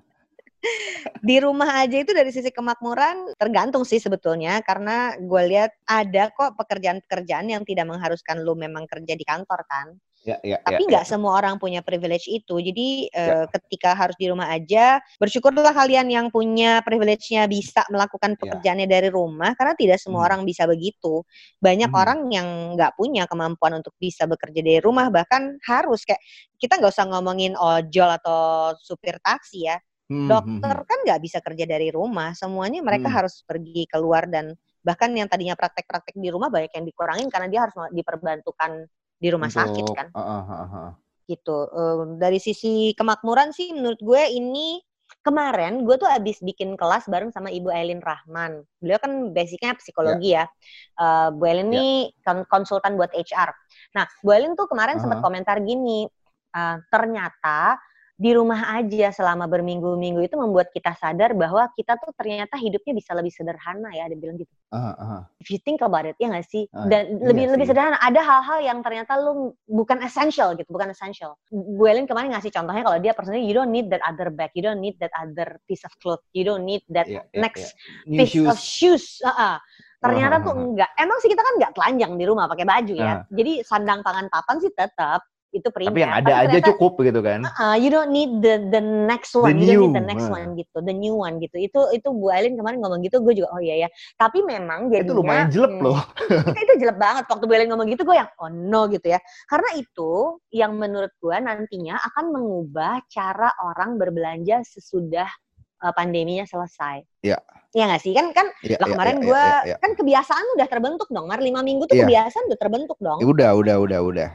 di 1.21 1.37
rumah 1.41 1.81
aja 1.85 1.97
itu 2.01 2.13
dari 2.13 2.29
sisi 2.33 2.49
kemakmuran 2.53 3.37
tergantung 3.37 3.85
sih 3.85 4.01
sebetulnya 4.01 4.59
karena 4.65 5.15
gue 5.17 5.41
lihat 5.53 5.71
ada 5.85 6.33
kok 6.33 6.57
pekerjaan-pekerjaan 6.57 7.49
yang 7.49 7.63
tidak 7.65 7.85
mengharuskan 7.89 8.41
lu 8.41 8.53
memang 8.57 8.85
kerja 8.85 9.13
di 9.17 9.25
kantor 9.25 9.65
kan. 9.65 9.97
Ya, 10.25 10.35
ya, 10.43 10.57
Tapi 10.59 10.83
ya, 10.83 10.87
nggak 10.91 11.05
ya, 11.05 11.07
ya. 11.07 11.11
semua 11.15 11.39
orang 11.39 11.55
punya 11.55 11.79
privilege 11.79 12.27
itu. 12.27 12.59
Jadi 12.59 13.07
ya. 13.13 13.43
uh, 13.43 13.45
ketika 13.47 13.95
harus 13.95 14.17
di 14.19 14.27
rumah 14.27 14.51
aja, 14.51 14.99
bersyukurlah 15.21 15.71
kalian 15.71 16.11
yang 16.11 16.27
punya 16.27 16.83
privilege-nya 16.83 17.47
bisa 17.47 17.87
melakukan 17.87 18.35
ya. 18.35 18.37
pekerjaannya 18.43 18.87
ya. 18.89 18.93
dari 18.99 19.09
rumah 19.13 19.55
karena 19.55 19.73
tidak 19.79 19.97
semua 20.03 20.25
hmm. 20.25 20.27
orang 20.27 20.41
bisa 20.43 20.67
begitu. 20.67 21.23
Banyak 21.63 21.91
hmm. 21.93 22.01
orang 22.01 22.19
yang 22.33 22.47
nggak 22.75 22.99
punya 22.99 23.23
kemampuan 23.29 23.79
untuk 23.79 23.95
bisa 23.95 24.27
bekerja 24.27 24.59
dari 24.59 24.81
rumah 24.83 25.07
bahkan 25.07 25.55
harus 25.63 26.03
kayak 26.03 26.19
kita 26.59 26.75
nggak 26.75 26.91
usah 26.91 27.07
ngomongin 27.07 27.55
ojol 27.55 28.09
atau 28.11 28.73
supir 28.83 29.15
taksi 29.23 29.69
ya. 29.69 29.77
Hmm. 30.11 30.27
Dokter 30.27 30.75
hmm. 30.75 30.87
kan 30.87 30.99
nggak 31.07 31.19
bisa 31.23 31.39
kerja 31.39 31.63
dari 31.63 31.87
rumah. 31.87 32.35
Semuanya 32.35 32.83
mereka 32.83 33.07
hmm. 33.07 33.15
harus 33.15 33.47
pergi 33.47 33.87
keluar 33.87 34.27
dan 34.27 34.51
bahkan 34.83 35.11
yang 35.11 35.27
tadinya 35.27 35.55
praktek-praktek 35.55 36.15
di 36.15 36.31
rumah 36.31 36.47
banyak 36.47 36.71
yang 36.71 36.85
dikurangin 36.87 37.27
karena 37.27 37.47
dia 37.51 37.67
harus 37.67 37.75
diperbantukan 37.91 38.87
di 39.17 39.27
rumah 39.33 39.49
Untuk, 39.49 39.61
sakit 39.61 39.85
kan. 39.93 40.07
Uh, 40.13 40.21
uh, 40.21 40.43
uh, 40.45 40.63
uh. 40.63 40.89
Gitu. 41.27 41.57
Uh, 41.73 42.15
dari 42.21 42.39
sisi 42.39 42.93
kemakmuran 42.95 43.51
sih 43.51 43.73
menurut 43.75 43.99
gue 43.99 44.23
ini 44.31 44.79
kemarin 45.23 45.83
gue 45.83 45.95
tuh 45.99 46.07
abis 46.07 46.39
bikin 46.39 46.79
kelas 46.79 47.07
bareng 47.11 47.35
sama 47.35 47.51
Ibu 47.51 47.67
Elin 47.67 47.99
Rahman. 47.99 48.63
Beliau 48.79 48.99
kan 48.99 49.35
basicnya 49.35 49.75
psikologi 49.75 50.35
yeah. 50.35 50.47
ya. 50.47 50.95
Uh, 50.95 51.27
Bu 51.35 51.43
Elin 51.47 51.67
yeah. 51.71 52.07
ini 52.15 52.45
konsultan 52.47 52.95
buat 52.95 53.11
HR. 53.11 53.51
Nah, 53.95 54.07
Bu 54.23 54.31
Elin 54.31 54.55
tuh 54.55 54.71
kemarin 54.71 54.95
uh 54.95 55.03
-huh. 55.03 55.03
sempat 55.03 55.19
komentar 55.19 55.59
gini, 55.59 56.07
uh, 56.55 56.77
ternyata 56.87 57.75
di 58.17 58.33
rumah 58.33 58.73
aja 58.81 59.13
selama 59.13 59.45
berminggu-minggu 59.45 60.25
itu 60.25 60.33
membuat 60.41 60.73
kita 60.73 60.97
sadar 60.97 61.37
bahwa 61.37 61.69
kita 61.77 62.01
tuh 62.01 62.09
ternyata 62.17 62.57
hidupnya 62.57 62.97
bisa 62.97 63.13
lebih 63.13 63.29
sederhana 63.29 63.93
ya, 63.93 64.09
dia 64.09 64.17
bilang 64.17 64.41
gitu. 64.41 64.49
Uh, 64.73 64.89
uh. 64.97 65.19
If 65.37 65.53
you 65.53 65.61
think 65.61 65.85
about 65.85 66.09
it, 66.09 66.17
ya 66.17 66.33
nggak 66.33 66.49
sih? 66.49 66.65
Uh, 66.73 66.89
Dan 66.89 67.21
iya 67.21 67.29
lebih 67.29 67.45
sih. 67.45 67.53
lebih 67.53 67.65
sederhana. 67.69 68.01
Ada 68.01 68.17
hal-hal 68.25 68.59
yang 68.65 68.79
ternyata 68.81 69.21
lu 69.21 69.53
bukan 69.69 70.01
essential 70.01 70.57
gitu, 70.57 70.65
bukan 70.73 70.89
essential. 70.89 71.37
Bu 71.53 71.85
Elin 71.85 72.09
kemarin 72.09 72.33
ngasih 72.33 72.49
contohnya 72.49 72.81
kalau 72.81 72.97
dia 72.97 73.13
personally, 73.13 73.45
you 73.45 73.53
don't 73.53 73.69
need 73.69 73.93
that 73.93 74.01
other 74.01 74.33
bag, 74.33 74.49
you 74.57 74.65
don't 74.65 74.81
need 74.81 74.97
that 74.97 75.13
other 75.13 75.61
piece 75.69 75.85
of 75.85 75.93
cloth, 76.01 76.25
you 76.33 76.41
don't 76.41 76.65
need 76.65 76.81
that 76.89 77.05
yeah, 77.05 77.21
yeah, 77.29 77.45
next 77.45 77.77
yeah. 78.09 78.25
piece 78.25 78.33
shoes. 78.33 78.49
of 78.49 78.57
shoes. 78.57 79.05
Uh, 79.21 79.29
uh. 79.29 79.55
Ternyata 80.01 80.41
uh, 80.41 80.45
tuh 80.45 80.53
enggak. 80.57 80.89
Emang 80.97 81.21
sih 81.21 81.29
kita 81.29 81.45
kan 81.45 81.53
enggak 81.61 81.73
telanjang 81.77 82.17
di 82.17 82.25
rumah 82.25 82.49
pakai 82.49 82.65
baju 82.65 82.93
ya. 82.97 83.21
Uh. 83.21 83.37
Jadi 83.37 83.61
sandang 83.61 84.01
tangan 84.01 84.25
papan 84.33 84.57
sih 84.57 84.73
tetap 84.73 85.21
itu 85.55 85.67
primer. 85.71 85.91
Tapi 85.91 86.01
yang 86.03 86.15
ada 86.15 86.33
Tapi 86.43 86.47
aja 86.51 86.59
cukup 86.73 86.99
gitu 86.99 87.19
kan. 87.23 87.47
Uh, 87.55 87.77
you 87.79 87.87
don't 87.87 88.11
need 88.11 88.43
the 88.43 88.59
the 88.67 88.83
next 88.83 89.31
one, 89.33 89.55
the 89.55 89.63
you 89.63 89.79
don't 89.79 89.91
need 89.91 89.97
the 89.97 90.07
next 90.07 90.27
uh. 90.27 90.35
one 90.35 90.47
gitu, 90.59 90.77
the 90.83 90.95
new 90.95 91.15
one 91.15 91.39
gitu. 91.39 91.55
Itu 91.55 91.79
itu 91.95 92.07
Bu 92.11 92.27
Elin 92.31 92.59
kemarin 92.59 92.83
ngomong 92.83 92.99
gitu, 93.03 93.23
gue 93.23 93.33
juga 93.43 93.55
oh 93.55 93.61
iya 93.63 93.87
ya. 93.87 93.89
Tapi 94.19 94.43
memang 94.43 94.91
jadi 94.91 95.07
itu 95.07 95.13
lumayan 95.15 95.47
jelek 95.47 95.79
hmm, 95.79 95.83
loh. 95.83 96.01
itu, 96.51 96.59
itu 96.59 96.73
jelek 96.83 96.97
banget 96.99 97.25
waktu 97.31 97.45
Bu 97.47 97.53
Elin 97.55 97.69
ngomong 97.71 97.87
gitu, 97.87 98.03
gue 98.03 98.17
yang 98.17 98.29
oh 98.39 98.51
no 98.51 98.81
gitu 98.91 99.07
ya. 99.07 99.19
Karena 99.47 99.69
itu 99.79 100.11
yang 100.51 100.75
menurut 100.75 101.13
gue 101.17 101.35
nantinya 101.39 101.95
akan 102.13 102.25
mengubah 102.35 103.01
cara 103.07 103.49
orang 103.63 103.95
berbelanja 103.95 104.61
sesudah 104.67 105.27
uh, 105.83 105.93
pandeminya 105.95 106.43
selesai. 106.43 107.03
Iya. 107.23 107.39
Iya 107.75 107.83
nggak 107.93 108.01
sih 108.01 108.15
kan 108.15 108.31
kan 108.31 108.47
ya, 108.63 108.79
lah 108.79 108.89
kemarin 108.89 109.17
ya, 109.19 109.23
gue 109.27 109.43
ya, 109.43 109.53
ya, 109.61 109.69
ya. 109.69 109.77
kan 109.77 109.91
kebiasaan 109.93 110.45
udah 110.55 110.67
terbentuk 110.71 111.07
dong, 111.11 111.27
Mar 111.27 111.43
lima 111.43 111.61
minggu 111.61 111.85
tuh 111.85 111.99
ya. 111.99 112.07
kebiasaan 112.07 112.47
udah 112.49 112.59
terbentuk 112.59 112.97
dong. 112.97 113.19
Ya, 113.21 113.27
udah 113.27 113.49
udah 113.53 113.75
udah 113.83 113.99
udah. 114.01 114.29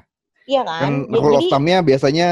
Iya 0.47 0.63
kan? 0.67 0.81
Kan 0.83 0.95
rule 1.11 1.39
of 1.39 1.47
thumb-nya 1.49 1.79
biasanya 1.81 2.29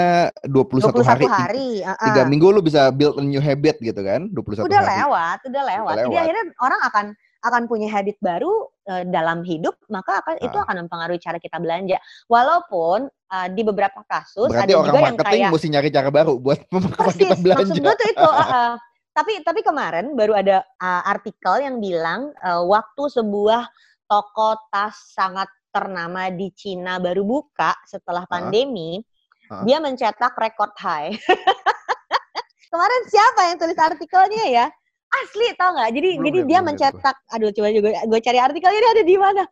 21, 0.47 0.91
21 0.91 1.07
hari. 1.07 1.27
hari. 1.27 1.71
Uh 1.87 1.95
-uh. 1.95 2.07
Tiga 2.11 2.23
minggu 2.27 2.47
lu 2.51 2.61
bisa 2.63 2.91
build 2.91 3.19
a 3.19 3.25
new 3.25 3.43
habit 3.43 3.79
gitu 3.79 4.01
kan? 4.03 4.27
21 4.35 4.67
udah 4.67 4.81
hari. 4.83 4.91
Lewat, 4.99 5.39
udah 5.47 5.63
lewat. 5.63 5.95
Jadi 6.07 6.17
akhirnya 6.19 6.45
orang 6.59 6.81
akan 6.91 7.07
akan 7.41 7.63
punya 7.73 7.89
habit 7.89 8.21
baru 8.21 8.69
uh, 8.91 9.05
dalam 9.09 9.41
hidup, 9.47 9.73
maka 9.89 10.21
akan 10.21 10.37
uh. 10.43 10.47
itu 10.47 10.57
akan 10.59 10.77
mempengaruhi 10.87 11.21
cara 11.23 11.39
kita 11.41 11.57
belanja. 11.57 11.97
Walaupun 12.29 13.09
uh, 13.09 13.49
di 13.49 13.63
beberapa 13.65 14.03
kasus 14.05 14.51
Berarti 14.51 14.75
ada 14.75 14.85
juga 14.85 14.99
yang 15.01 15.17
kayak 15.17 15.51
mesti 15.55 15.69
nyari 15.71 15.89
cara 15.89 16.09
baru 16.11 16.35
buat 16.37 16.59
kita 17.21 17.37
belanja. 17.39 17.65
Maksud 17.65 17.79
gue 17.81 17.95
tuh 17.95 18.09
itu 18.11 18.29
uh, 18.43 18.43
uh, 18.43 18.73
tapi 19.15 19.43
tapi 19.43 19.61
kemarin 19.65 20.15
baru 20.15 20.39
ada 20.39 20.63
uh, 20.79 21.03
artikel 21.07 21.63
yang 21.63 21.83
bilang 21.83 22.31
uh, 22.45 22.63
waktu 22.67 23.03
sebuah 23.11 23.67
toko 24.11 24.59
tas 24.75 24.95
sangat 25.15 25.47
ternama 25.71 26.29
di 26.31 26.51
Cina 26.53 26.99
baru 26.99 27.23
buka 27.23 27.75
setelah 27.87 28.27
pandemi, 28.27 29.01
uh. 29.49 29.63
Uh. 29.63 29.65
dia 29.67 29.79
mencetak 29.79 30.35
record 30.37 30.75
high. 30.79 31.15
Kemarin 32.71 33.03
siapa 33.11 33.41
yang 33.51 33.57
tulis 33.59 33.79
artikelnya 33.79 34.45
ya? 34.47 34.67
Asli 35.11 35.51
tau 35.59 35.75
nggak? 35.75 35.91
Jadi 35.91 36.11
belum, 36.15 36.27
jadi 36.31 36.39
belum, 36.39 36.51
dia 36.51 36.61
mencetak, 36.63 37.17
gue. 37.19 37.35
aduh 37.35 37.51
coba 37.51 37.69
juga 37.75 37.89
gue 38.07 38.21
cari 38.23 38.39
artikelnya 38.39 38.79
ini 38.79 38.91
ada 38.95 39.03
di 39.03 39.17
mana. 39.19 39.43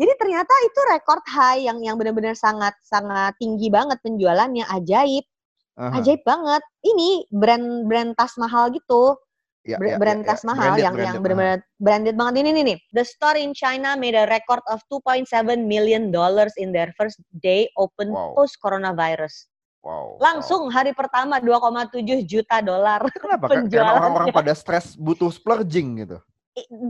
Jadi 0.00 0.12
ternyata 0.16 0.54
itu 0.64 0.80
record 0.94 1.24
high 1.28 1.60
yang 1.66 1.78
yang 1.82 1.98
benar-benar 1.98 2.38
sangat 2.38 2.72
sangat 2.86 3.34
tinggi 3.42 3.68
banget 3.68 3.98
penjualannya, 4.06 4.64
ajaib. 4.70 5.26
Uh 5.74 5.90
-huh. 5.90 5.98
Ajaib 5.98 6.22
banget. 6.22 6.62
Ini 6.86 7.26
brand-brand 7.34 8.14
tas 8.14 8.38
mahal 8.38 8.70
gitu 8.70 9.18
ya, 9.64 9.76
ya, 9.76 9.96
brand 10.00 10.22
ya, 10.24 10.28
tas 10.32 10.42
ya. 10.42 10.46
mahal 10.48 10.72
branded, 10.72 10.84
yang 10.84 10.94
branded, 10.94 11.06
yang 11.14 11.22
benar-benar 11.22 11.58
branded 11.80 12.14
banget 12.16 12.34
ini 12.40 12.50
nih 12.56 12.64
nih. 12.74 12.78
The 12.96 13.04
store 13.04 13.38
in 13.38 13.52
China 13.52 13.96
made 13.96 14.16
a 14.16 14.24
record 14.28 14.64
of 14.72 14.80
2.7 14.88 15.28
million 15.68 16.08
dollars 16.08 16.56
in 16.56 16.72
their 16.72 16.92
first 16.96 17.20
day 17.44 17.68
open 17.76 18.12
wow. 18.12 18.32
post 18.36 18.56
coronavirus. 18.60 19.50
Wow. 19.80 20.20
Langsung 20.20 20.68
wow. 20.68 20.74
hari 20.76 20.92
pertama 20.92 21.40
2,7 21.40 22.04
juta 22.28 22.60
dolar. 22.60 23.00
Kenapa? 23.22 23.48
Karena 23.48 23.96
orang-orang 23.96 24.28
pada 24.32 24.52
stres 24.52 24.96
butuh 24.96 25.32
splurging 25.32 26.04
gitu. 26.04 26.18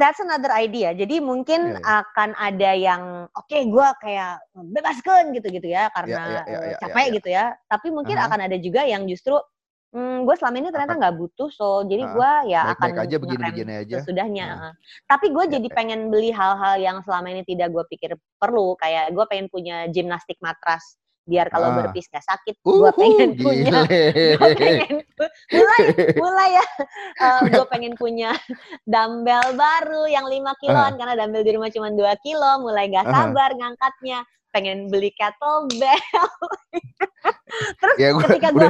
That's 0.01 0.19
another 0.19 0.51
idea. 0.57 0.97
Jadi 0.97 1.21
mungkin 1.21 1.77
yeah, 1.77 1.79
yeah. 1.79 2.01
akan 2.03 2.31
ada 2.35 2.71
yang 2.75 3.03
oke 3.31 3.47
okay, 3.47 3.69
gue 3.69 3.87
kayak 4.03 4.41
bebaskan 4.57 5.37
gitu-gitu 5.37 5.69
ya 5.71 5.93
karena 5.95 6.11
yeah, 6.11 6.27
yeah, 6.27 6.45
yeah, 6.49 6.61
yeah, 6.75 6.79
capek 6.81 6.91
yeah, 6.91 7.05
yeah. 7.07 7.17
gitu 7.21 7.29
ya. 7.29 7.45
Tapi 7.69 7.89
mungkin 7.93 8.17
uh 8.19 8.21
-huh. 8.25 8.29
akan 8.33 8.41
ada 8.51 8.57
juga 8.59 8.83
yang 8.89 9.05
justru 9.07 9.37
Hmm, 9.91 10.23
gue 10.23 10.35
selama 10.39 10.57
ini 10.63 10.69
ternyata 10.71 10.95
nggak 10.95 11.17
butuh, 11.19 11.51
so 11.51 11.83
jadi 11.83 12.07
gue 12.15 12.31
ya 12.55 12.63
baik 12.63 12.79
-baik 12.79 12.95
akan 12.95 13.05
aja 13.11 13.17
begini-begini 13.19 13.73
aja. 13.83 13.97
Sesudahnya. 13.99 14.47
Nah. 14.55 14.75
Tapi 15.11 15.27
gue 15.35 15.45
ya, 15.51 15.53
jadi 15.59 15.67
ya. 15.67 15.75
pengen 15.75 16.01
beli 16.15 16.31
hal-hal 16.31 16.79
yang 16.79 17.03
selama 17.03 17.27
ini 17.35 17.43
tidak 17.43 17.75
gue 17.75 17.85
pikir 17.91 18.15
perlu, 18.39 18.79
kayak 18.79 19.11
gue 19.11 19.25
pengen 19.27 19.51
punya 19.51 19.91
gimnastik 19.91 20.39
matras 20.39 21.01
biar 21.31 21.47
kalau 21.53 21.71
ah. 21.71 21.77
berpis 21.79 22.11
gak 22.11 22.27
sakit 22.27 22.59
gue 22.59 22.91
pengen 22.99 23.39
punya 23.39 23.87
gue 24.41 24.51
pengen 24.59 24.99
mulai 25.55 25.81
mulai 26.19 26.49
ya 26.59 26.67
uh, 27.25 27.41
gue 27.47 27.67
pengen 27.71 27.95
punya 27.95 28.35
dumbbell 28.83 29.55
baru 29.55 30.11
yang 30.11 30.27
5 30.27 30.63
kiloan 30.65 30.93
uh. 30.95 30.99
karena 30.99 31.15
dumbbell 31.15 31.47
di 31.47 31.53
rumah 31.55 31.71
cuma 31.71 31.89
2 31.95 32.25
kilo 32.27 32.51
mulai 32.67 32.91
gak 32.91 33.07
sabar 33.07 33.55
uh. 33.55 33.57
ngangkatnya 33.63 34.27
pengen 34.51 34.91
beli 34.91 35.11
kettlebell. 35.15 36.31
Terus 37.81 37.97
ya, 37.99 38.15
gua, 38.15 38.23
ketika 38.31 38.55
gue 38.55 38.69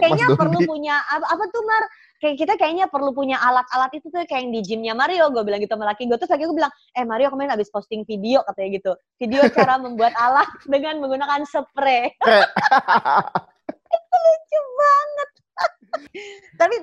kayaknya 0.00 0.26
perlu 0.32 0.58
punya 0.64 0.96
apa, 1.04 1.26
apa 1.36 1.44
tuh 1.52 1.62
Mar? 1.68 1.84
Kayak 2.16 2.36
kita 2.40 2.52
kayaknya 2.56 2.86
perlu 2.88 3.12
punya 3.12 3.36
alat-alat 3.36 3.92
itu 3.92 4.08
tuh 4.08 4.24
kayak 4.24 4.40
yang 4.48 4.52
di 4.56 4.60
gymnya 4.64 4.94
Mario. 4.96 5.28
Gue 5.28 5.44
bilang 5.44 5.60
gitu 5.60 5.76
sama 5.76 5.92
laki 5.92 6.08
gue. 6.08 6.16
Terus 6.16 6.32
lagi 6.32 6.44
gue 6.48 6.56
bilang, 6.56 6.72
eh 6.96 7.04
Mario 7.04 7.28
kemarin 7.28 7.52
habis 7.52 7.68
posting 7.68 8.08
video 8.08 8.40
katanya 8.48 8.68
gitu. 8.80 8.92
Video 9.20 9.40
cara 9.52 9.76
membuat 9.76 10.16
alat 10.16 10.48
dengan 10.72 10.96
menggunakan 11.04 11.44
spray. 11.44 12.08
itu 13.96 14.16
lucu 14.16 14.60
banget 14.76 15.30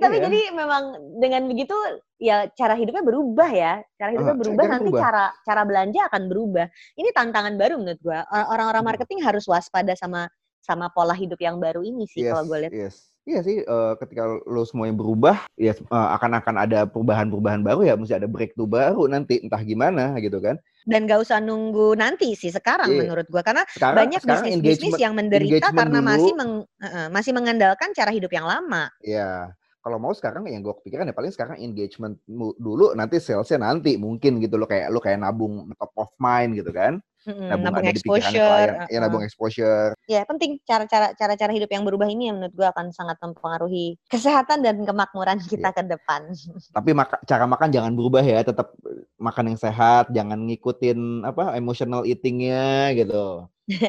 tapi 0.04 0.16
yeah. 0.20 0.26
jadi 0.28 0.40
memang 0.52 0.84
dengan 1.24 1.42
begitu 1.48 1.76
ya 2.20 2.52
cara 2.52 2.76
hidupnya 2.76 3.04
berubah 3.04 3.50
ya 3.50 3.74
cara 3.96 4.10
hidupnya 4.12 4.36
uh, 4.36 4.42
berubah 4.44 4.66
nanti 4.68 4.92
berubah. 4.92 5.02
cara 5.02 5.26
cara 5.48 5.62
belanja 5.64 6.02
akan 6.12 6.24
berubah 6.28 6.68
ini 7.00 7.10
tantangan 7.16 7.56
baru 7.56 7.80
menurut 7.80 8.02
gua 8.04 8.28
orang-orang 8.52 8.84
marketing 8.84 9.24
hmm. 9.24 9.28
harus 9.32 9.48
waspada 9.48 9.96
sama 9.96 10.28
sama 10.64 10.88
pola 10.92 11.16
hidup 11.16 11.40
yang 11.44 11.60
baru 11.60 11.84
ini 11.84 12.08
sih 12.08 12.24
yes, 12.24 12.32
kalau 12.32 12.44
gue 12.48 12.58
lihat 12.68 12.74
yes. 12.76 13.14
Iya 13.24 13.40
sih, 13.40 13.64
uh, 13.64 13.96
ketika 14.04 14.28
lo 14.28 14.68
semuanya 14.68 15.00
berubah, 15.00 15.48
ya 15.56 15.72
uh, 15.88 16.10
akan 16.20 16.44
akan 16.44 16.56
ada 16.60 16.84
perubahan-perubahan 16.84 17.64
baru 17.64 17.88
ya, 17.88 17.96
mesti 17.96 18.20
ada 18.20 18.28
breakthrough 18.28 18.68
baru 18.68 19.08
nanti, 19.08 19.40
entah 19.40 19.64
gimana 19.64 20.12
gitu 20.20 20.44
kan. 20.44 20.60
Dan 20.84 21.08
gak 21.08 21.24
usah 21.24 21.40
nunggu 21.40 21.96
nanti 21.96 22.36
sih 22.36 22.52
sekarang 22.52 22.92
yeah. 22.92 23.08
menurut 23.08 23.24
gua, 23.32 23.40
karena 23.40 23.64
sekarang, 23.72 23.96
banyak 23.96 24.22
bisnis-bisnis 24.28 25.00
yang 25.00 25.16
menderita 25.16 25.72
karena 25.72 26.04
dulu, 26.04 26.10
masih 26.12 26.32
meng, 26.36 26.52
uh, 26.68 27.08
masih 27.16 27.32
mengandalkan 27.32 27.96
cara 27.96 28.12
hidup 28.12 28.28
yang 28.28 28.44
lama. 28.44 28.92
Iya, 29.00 29.56
kalau 29.84 30.00
mau 30.00 30.16
sekarang 30.16 30.48
yang 30.48 30.64
gue 30.64 30.72
kepikiran 30.80 31.12
ya 31.12 31.14
paling 31.14 31.36
sekarang 31.36 31.60
engagement 31.60 32.16
dulu, 32.56 32.96
nanti 32.96 33.20
salesnya 33.20 33.60
nanti 33.68 34.00
mungkin 34.00 34.40
gitu 34.40 34.56
lo 34.56 34.64
kayak 34.64 34.88
lo 34.88 35.04
kayak 35.04 35.20
nabung 35.20 35.68
top 35.76 35.92
of 36.00 36.10
mind 36.16 36.56
gitu 36.56 36.72
kan. 36.72 37.04
Hmm, 37.24 37.52
nabung, 37.52 37.72
nabung 37.72 37.88
exposure, 37.88 38.72
uh, 38.84 38.88
ya 38.88 39.00
nabung 39.04 39.24
exposure. 39.24 39.92
Ya 40.08 40.24
penting 40.24 40.60
cara-cara 40.64 41.12
cara-cara 41.16 41.52
hidup 41.52 41.72
yang 41.72 41.84
berubah 41.84 42.08
ini 42.08 42.32
yang 42.32 42.40
menurut 42.40 42.56
gue 42.56 42.68
akan 42.68 42.96
sangat 42.96 43.20
mempengaruhi 43.20 44.00
kesehatan 44.08 44.64
dan 44.64 44.84
kemakmuran 44.84 45.40
kita 45.44 45.72
ya. 45.72 45.76
ke 45.76 45.84
depan. 45.84 46.32
Tapi 46.72 46.92
maka, 46.96 47.20
cara 47.28 47.44
makan 47.44 47.72
jangan 47.72 47.92
berubah 47.96 48.24
ya, 48.24 48.44
tetap 48.44 48.76
makan 49.20 49.56
yang 49.56 49.60
sehat, 49.60 50.12
jangan 50.16 50.40
ngikutin 50.48 51.28
apa 51.28 51.56
emotional 51.60 52.08
eatingnya 52.08 52.92
gitu. 52.96 53.48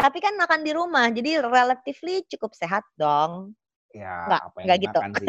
Tapi 0.00 0.18
kan 0.20 0.34
makan 0.36 0.60
di 0.64 0.72
rumah, 0.76 1.08
jadi 1.08 1.40
relatively 1.40 2.24
cukup 2.28 2.52
sehat 2.52 2.84
dong. 3.00 3.56
Ya, 3.96 4.28
nggak, 4.28 4.42
apa 4.52 4.56
yang 4.60 4.66
nggak 4.68 4.78
gitu. 4.84 4.98
sih. 5.16 5.28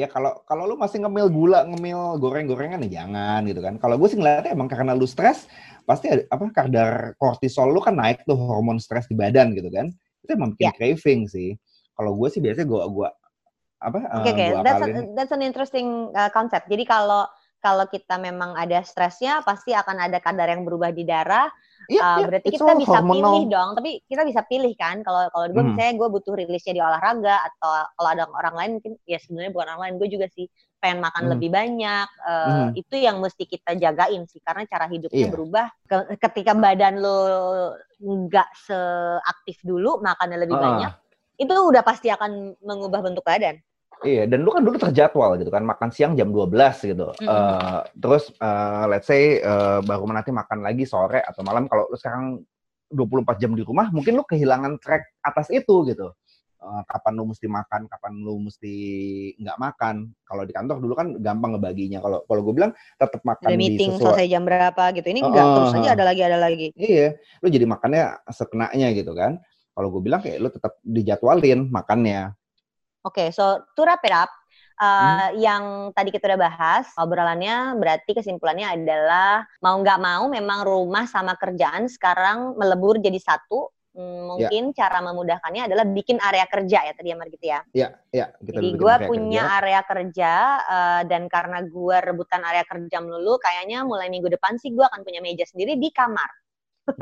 ya 0.00 0.08
kalau 0.08 0.32
kalau 0.48 0.64
lu 0.64 0.80
masih 0.80 1.04
ngemil 1.04 1.28
gula, 1.28 1.60
ngemil 1.68 2.16
goreng-gorengan 2.16 2.80
ya 2.88 3.04
jangan 3.04 3.44
gitu 3.44 3.60
kan. 3.60 3.76
Kalau 3.76 4.00
gue 4.00 4.08
sih 4.08 4.16
ngeliatnya 4.16 4.56
emang 4.56 4.68
karena 4.68 4.96
lu 4.96 5.04
stres, 5.04 5.44
pasti 5.84 6.08
ada, 6.08 6.24
apa 6.32 6.44
kadar 6.56 6.90
kortisol 7.20 7.68
lu 7.68 7.84
kan 7.84 8.00
naik 8.00 8.24
tuh 8.24 8.40
hormon 8.40 8.80
stres 8.80 9.04
di 9.12 9.14
badan 9.14 9.52
gitu 9.52 9.68
kan. 9.68 9.92
Itu 10.24 10.30
emang 10.40 10.56
bikin 10.56 10.72
yeah. 10.72 10.74
craving 10.76 11.20
sih. 11.28 11.52
Kalau 11.92 12.16
gue 12.16 12.28
sih 12.32 12.40
biasanya 12.40 12.64
gue 12.64 12.82
gua 12.88 13.08
apa? 13.80 13.98
Oke, 14.24 14.32
okay, 14.32 14.56
uh, 14.56 14.60
okay. 14.60 14.64
that's, 14.64 14.82
a, 14.84 14.88
that's 15.12 15.32
an 15.36 15.42
interesting 15.44 16.08
uh, 16.16 16.32
concept. 16.32 16.64
Jadi 16.72 16.88
kalau 16.88 17.28
kalau 17.60 17.84
kita 17.92 18.16
memang 18.16 18.56
ada 18.56 18.80
stresnya, 18.80 19.44
pasti 19.44 19.76
akan 19.76 20.08
ada 20.08 20.16
kadar 20.16 20.48
yang 20.48 20.64
berubah 20.64 20.96
di 20.96 21.04
darah 21.04 21.44
Iya, 21.88 22.02
uh, 22.04 22.28
berarti 22.28 22.48
kita 22.52 22.72
bisa 22.76 22.98
hormonal. 23.00 23.16
pilih 23.16 23.44
dong, 23.48 23.70
tapi 23.78 23.90
kita 24.04 24.22
bisa 24.28 24.40
pilih 24.44 24.72
kan. 24.76 25.00
Kalau 25.00 25.26
kalau 25.32 25.46
gue 25.48 25.62
hmm. 25.62 25.68
misalnya 25.74 25.94
gue 25.96 26.08
butuh 26.12 26.34
rilisnya 26.36 26.74
di 26.76 26.82
olahraga 26.82 27.40
atau 27.46 27.70
kalau 27.96 28.08
ada 28.12 28.24
orang 28.28 28.54
lain 28.58 28.70
mungkin 28.78 28.92
ya 29.08 29.18
sebenarnya 29.22 29.50
bukan 29.54 29.66
orang 29.72 29.82
lain, 29.88 29.94
gue 29.98 30.08
juga 30.12 30.26
sih 30.30 30.46
pengen 30.78 31.00
makan 31.00 31.22
hmm. 31.26 31.32
lebih 31.36 31.50
banyak. 31.50 32.08
Uh, 32.20 32.46
hmm. 32.46 32.68
Itu 32.76 32.94
yang 33.00 33.16
mesti 33.18 33.44
kita 33.48 33.74
jagain 33.80 34.22
sih 34.28 34.40
karena 34.44 34.68
cara 34.68 34.86
hidupnya 34.86 35.26
iya. 35.26 35.32
berubah. 35.32 35.66
ketika 36.20 36.52
badan 36.54 37.00
lo 37.00 37.18
nggak 38.00 38.48
seaktif 38.60 39.56
dulu, 39.64 39.98
makannya 40.04 40.38
lebih 40.40 40.56
uh. 40.56 40.62
banyak, 40.62 40.92
itu 41.40 41.52
udah 41.52 41.82
pasti 41.82 42.12
akan 42.12 42.60
mengubah 42.60 43.00
bentuk 43.00 43.24
badan. 43.24 43.56
Iya, 44.00 44.24
dan 44.24 44.48
lu 44.48 44.50
kan 44.50 44.64
dulu 44.64 44.80
terjadwal 44.80 45.36
gitu 45.36 45.52
kan, 45.52 45.60
makan 45.60 45.92
siang 45.92 46.16
jam 46.16 46.32
12 46.32 46.48
gitu. 46.88 47.12
Mm 47.20 47.20
-hmm. 47.20 47.28
uh, 47.28 47.80
terus 47.92 48.32
uh, 48.40 48.88
let's 48.88 49.04
say 49.04 49.44
uh, 49.44 49.84
baru 49.84 50.08
nanti 50.08 50.32
makan 50.32 50.64
lagi 50.64 50.88
sore 50.88 51.20
atau 51.20 51.44
malam 51.44 51.68
kalau 51.68 51.84
lu 51.92 51.96
sekarang 52.00 52.40
24 52.90 53.38
jam 53.38 53.52
di 53.54 53.62
rumah, 53.62 53.92
mungkin 53.92 54.18
lu 54.18 54.24
kehilangan 54.24 54.80
track 54.80 55.04
atas 55.22 55.52
itu 55.52 55.86
gitu. 55.86 56.10
Uh, 56.60 56.84
kapan 56.84 57.16
lu 57.16 57.24
mesti 57.32 57.48
makan, 57.48 57.88
kapan 57.88 58.12
lu 58.20 58.40
mesti 58.40 58.74
nggak 59.40 59.56
makan. 59.56 60.12
Kalau 60.28 60.42
di 60.44 60.52
kantor 60.52 60.76
dulu 60.80 60.92
kan 60.92 61.08
gampang 61.16 61.56
ngebaginya. 61.56 62.04
Kalau 62.04 62.18
kalau 62.28 62.40
gue 62.44 62.54
bilang 62.56 62.72
tetap 63.00 63.20
makan 63.24 63.48
meeting 63.56 63.96
di 63.96 63.96
sesuai... 63.96 64.16
selesai 64.16 64.26
jam 64.28 64.42
berapa 64.44 64.84
gitu. 64.92 65.08
Ini 65.08 65.20
enggak 65.24 65.44
uh, 65.44 65.54
terus 65.56 65.72
aja 65.80 65.90
ada 65.96 66.04
lagi 66.04 66.20
ada 66.20 66.36
lagi. 66.36 66.68
Iya, 66.76 67.16
lu 67.40 67.48
jadi 67.48 67.64
makannya 67.64 68.04
sekenanya 68.28 68.88
gitu 68.92 69.12
kan. 69.16 69.40
Kalau 69.72 69.88
gue 69.88 70.02
bilang 70.04 70.20
kayak 70.20 70.36
lu 70.36 70.48
tetap 70.52 70.76
dijadwalin 70.84 71.72
makannya 71.72 72.36
Oke, 73.00 73.24
okay, 73.24 73.28
so 73.32 73.64
to 73.72 73.80
wrap 73.88 74.04
it 74.04 74.12
up, 74.12 74.28
uh, 74.76 75.32
hmm. 75.32 75.40
yang 75.40 75.62
tadi 75.96 76.12
kita 76.12 76.32
udah 76.32 76.40
bahas, 76.40 76.84
obrolannya 77.00 77.76
berarti 77.80 78.12
kesimpulannya 78.12 78.76
adalah 78.76 79.44
mau 79.64 79.76
nggak 79.80 80.00
mau 80.00 80.28
memang 80.28 80.68
rumah 80.68 81.08
sama 81.08 81.32
kerjaan 81.36 81.88
sekarang 81.88 82.56
melebur 82.60 83.00
jadi 83.00 83.16
satu. 83.16 83.72
Hmm, 83.90 84.06
ya. 84.38 84.46
mungkin 84.46 84.70
ya. 84.70 84.86
cara 84.86 85.02
memudahkannya 85.02 85.66
adalah 85.66 85.82
bikin 85.82 86.22
area 86.22 86.46
kerja 86.46 86.78
ya 86.86 86.92
tadi 86.94 87.10
ya 87.10 87.26
gitu 87.26 87.46
ya. 87.50 87.60
Iya, 87.74 87.88
iya. 88.14 88.26
Jadi 88.38 88.68
gue 88.78 88.94
punya 89.10 89.42
kerja. 89.42 89.58
area 89.58 89.80
kerja 89.82 90.32
uh, 90.62 91.02
dan 91.10 91.26
karena 91.26 91.58
gue 91.66 91.96
rebutan 91.98 92.38
area 92.46 92.62
kerja 92.62 93.02
melulu, 93.02 93.42
kayaknya 93.42 93.82
mulai 93.82 94.06
minggu 94.06 94.30
depan 94.30 94.62
sih 94.62 94.70
gue 94.70 94.86
akan 94.86 95.02
punya 95.02 95.18
meja 95.18 95.42
sendiri 95.42 95.74
di 95.74 95.90
kamar. 95.90 96.30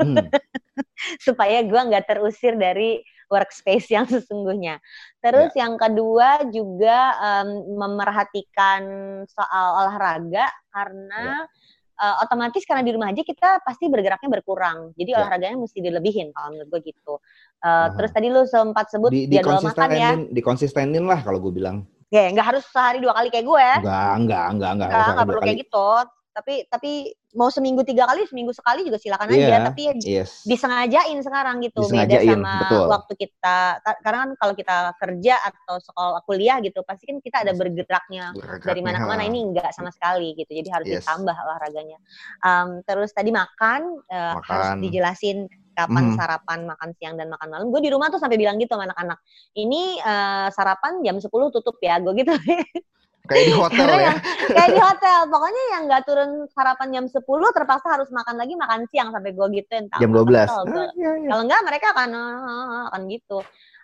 Hmm. 0.01 0.17
Supaya 1.29 1.61
gue 1.61 1.77
nggak 1.77 2.09
terusir 2.09 2.57
dari 2.57 3.05
workspace 3.29 3.87
yang 3.93 4.09
sesungguhnya. 4.13 4.81
Terus 5.21 5.53
yeah. 5.53 5.65
yang 5.65 5.73
kedua 5.77 6.49
juga 6.49 7.15
um, 7.21 7.77
memerhatikan 7.79 8.81
soal 9.29 9.85
olahraga 9.85 10.49
karena 10.73 11.45
yeah. 11.45 12.19
uh, 12.19 12.25
otomatis 12.25 12.65
karena 12.65 12.81
di 12.83 12.91
rumah 12.91 13.13
aja 13.13 13.21
kita 13.21 13.61
pasti 13.63 13.87
bergeraknya 13.87 14.27
berkurang. 14.27 14.91
Jadi 14.97 15.13
yeah. 15.13 15.19
olahraganya 15.21 15.57
mesti 15.61 15.79
dilebihin 15.79 16.33
kalau 16.33 16.57
menurut 16.57 16.69
gue 16.73 16.91
gitu. 16.91 17.21
Uh, 17.61 17.69
uh 17.69 17.85
Terus 17.95 18.11
tadi 18.11 18.27
lu 18.27 18.43
sempat 18.49 18.89
sebut 18.89 19.13
di, 19.13 19.29
jadwal 19.29 19.61
makan 19.61 19.89
ya. 19.93 20.11
Dikonsistenin 20.33 21.05
lah 21.05 21.21
kalau 21.21 21.39
gue 21.39 21.53
bilang. 21.53 21.85
Ya, 22.09 22.25
nggak 22.33 22.57
harus 22.57 22.65
sehari 22.73 22.97
dua 23.05 23.13
kali 23.13 23.29
kayak 23.29 23.45
gue. 23.45 23.67
Enggak, 23.85 24.11
enggak, 24.17 24.45
enggak, 24.49 24.71
enggak. 24.73 24.89
Enggak, 24.89 25.07
enggak 25.13 25.27
perlu 25.29 25.41
kayak 25.45 25.59
gitu 25.61 25.89
tapi 26.39 26.63
tapi 26.71 26.91
mau 27.37 27.53
seminggu 27.53 27.85
tiga 27.85 28.09
kali 28.09 28.25
seminggu 28.25 28.49
sekali 28.57 28.81
juga 28.81 28.97
silakan 28.97 29.29
yeah, 29.29 29.45
aja 29.45 29.55
tapi 29.69 29.81
ya 29.85 29.93
yes. 30.01 30.41
disengajain 30.49 31.19
sekarang 31.21 31.61
gitu 31.61 31.85
disengajain, 31.85 32.09
beda 32.09 32.17
sama 32.25 32.53
betul. 32.65 32.85
waktu 32.89 33.13
kita 33.21 33.57
karena 34.01 34.17
kan 34.17 34.31
kalau 34.41 34.53
kita 34.57 34.77
kerja 34.97 35.35
atau 35.45 35.75
sekolah 35.77 36.21
kuliah 36.25 36.57
gitu 36.65 36.81
pasti 36.81 37.05
kan 37.05 37.17
kita 37.21 37.37
ada 37.45 37.53
bergeraknya, 37.53 38.33
bergeraknya 38.33 38.65
dari 38.65 38.81
mana 38.81 38.97
ke 38.97 39.07
mana 39.07 39.23
ini 39.29 39.39
enggak 39.45 39.69
sama 39.77 39.93
sekali 39.93 40.33
gitu 40.33 40.49
jadi 40.57 40.69
harus 40.73 40.87
yes. 40.89 41.05
ditambah 41.05 41.35
olahraganya 41.37 41.97
um, 42.41 42.81
terus 42.81 43.13
tadi 43.13 43.29
makan, 43.29 44.01
uh, 44.09 44.33
makan. 44.41 44.49
harus 44.49 44.69
dijelasin 44.81 45.45
kapan 45.79 46.11
hmm. 46.11 46.17
sarapan, 46.19 46.59
makan 46.67 46.89
siang 46.99 47.15
dan 47.15 47.31
makan 47.31 47.47
malam. 47.47 47.65
Gue 47.71 47.79
di 47.79 47.87
rumah 47.87 48.11
tuh 48.11 48.19
sampai 48.19 48.35
bilang 48.35 48.59
gitu 48.59 48.75
sama 48.75 48.91
anak-anak. 48.91 49.15
Ini 49.55 50.03
uh, 50.03 50.47
sarapan 50.51 50.99
jam 51.07 51.23
10 51.23 51.31
tutup 51.31 51.79
ya, 51.79 52.03
gue 52.03 52.13
gitu. 52.19 52.35
Kayak 53.29 53.45
di 53.45 53.53
hotel 53.53 53.87
ya. 53.93 54.13
kayak 54.57 54.69
di 54.73 54.81
hotel. 54.81 55.19
Pokoknya 55.29 55.63
yang 55.77 55.83
nggak 55.85 56.03
turun 56.09 56.29
sarapan 56.49 56.87
jam 56.89 57.05
10 57.05 57.21
terpaksa 57.53 57.87
harus 57.93 58.09
makan 58.09 58.35
lagi 58.41 58.53
makan 58.57 58.89
siang 58.89 59.13
sampai 59.13 59.31
gue 59.37 59.47
gituin. 59.53 59.85
Jam 60.01 60.09
12. 60.09 60.49
Ah, 60.49 60.65
iya, 60.97 61.11
iya. 61.21 61.29
Kalau 61.29 61.43
enggak 61.45 61.61
mereka 61.61 61.87
akan 61.93 62.09
akan 62.89 63.01
gitu. 63.05 63.39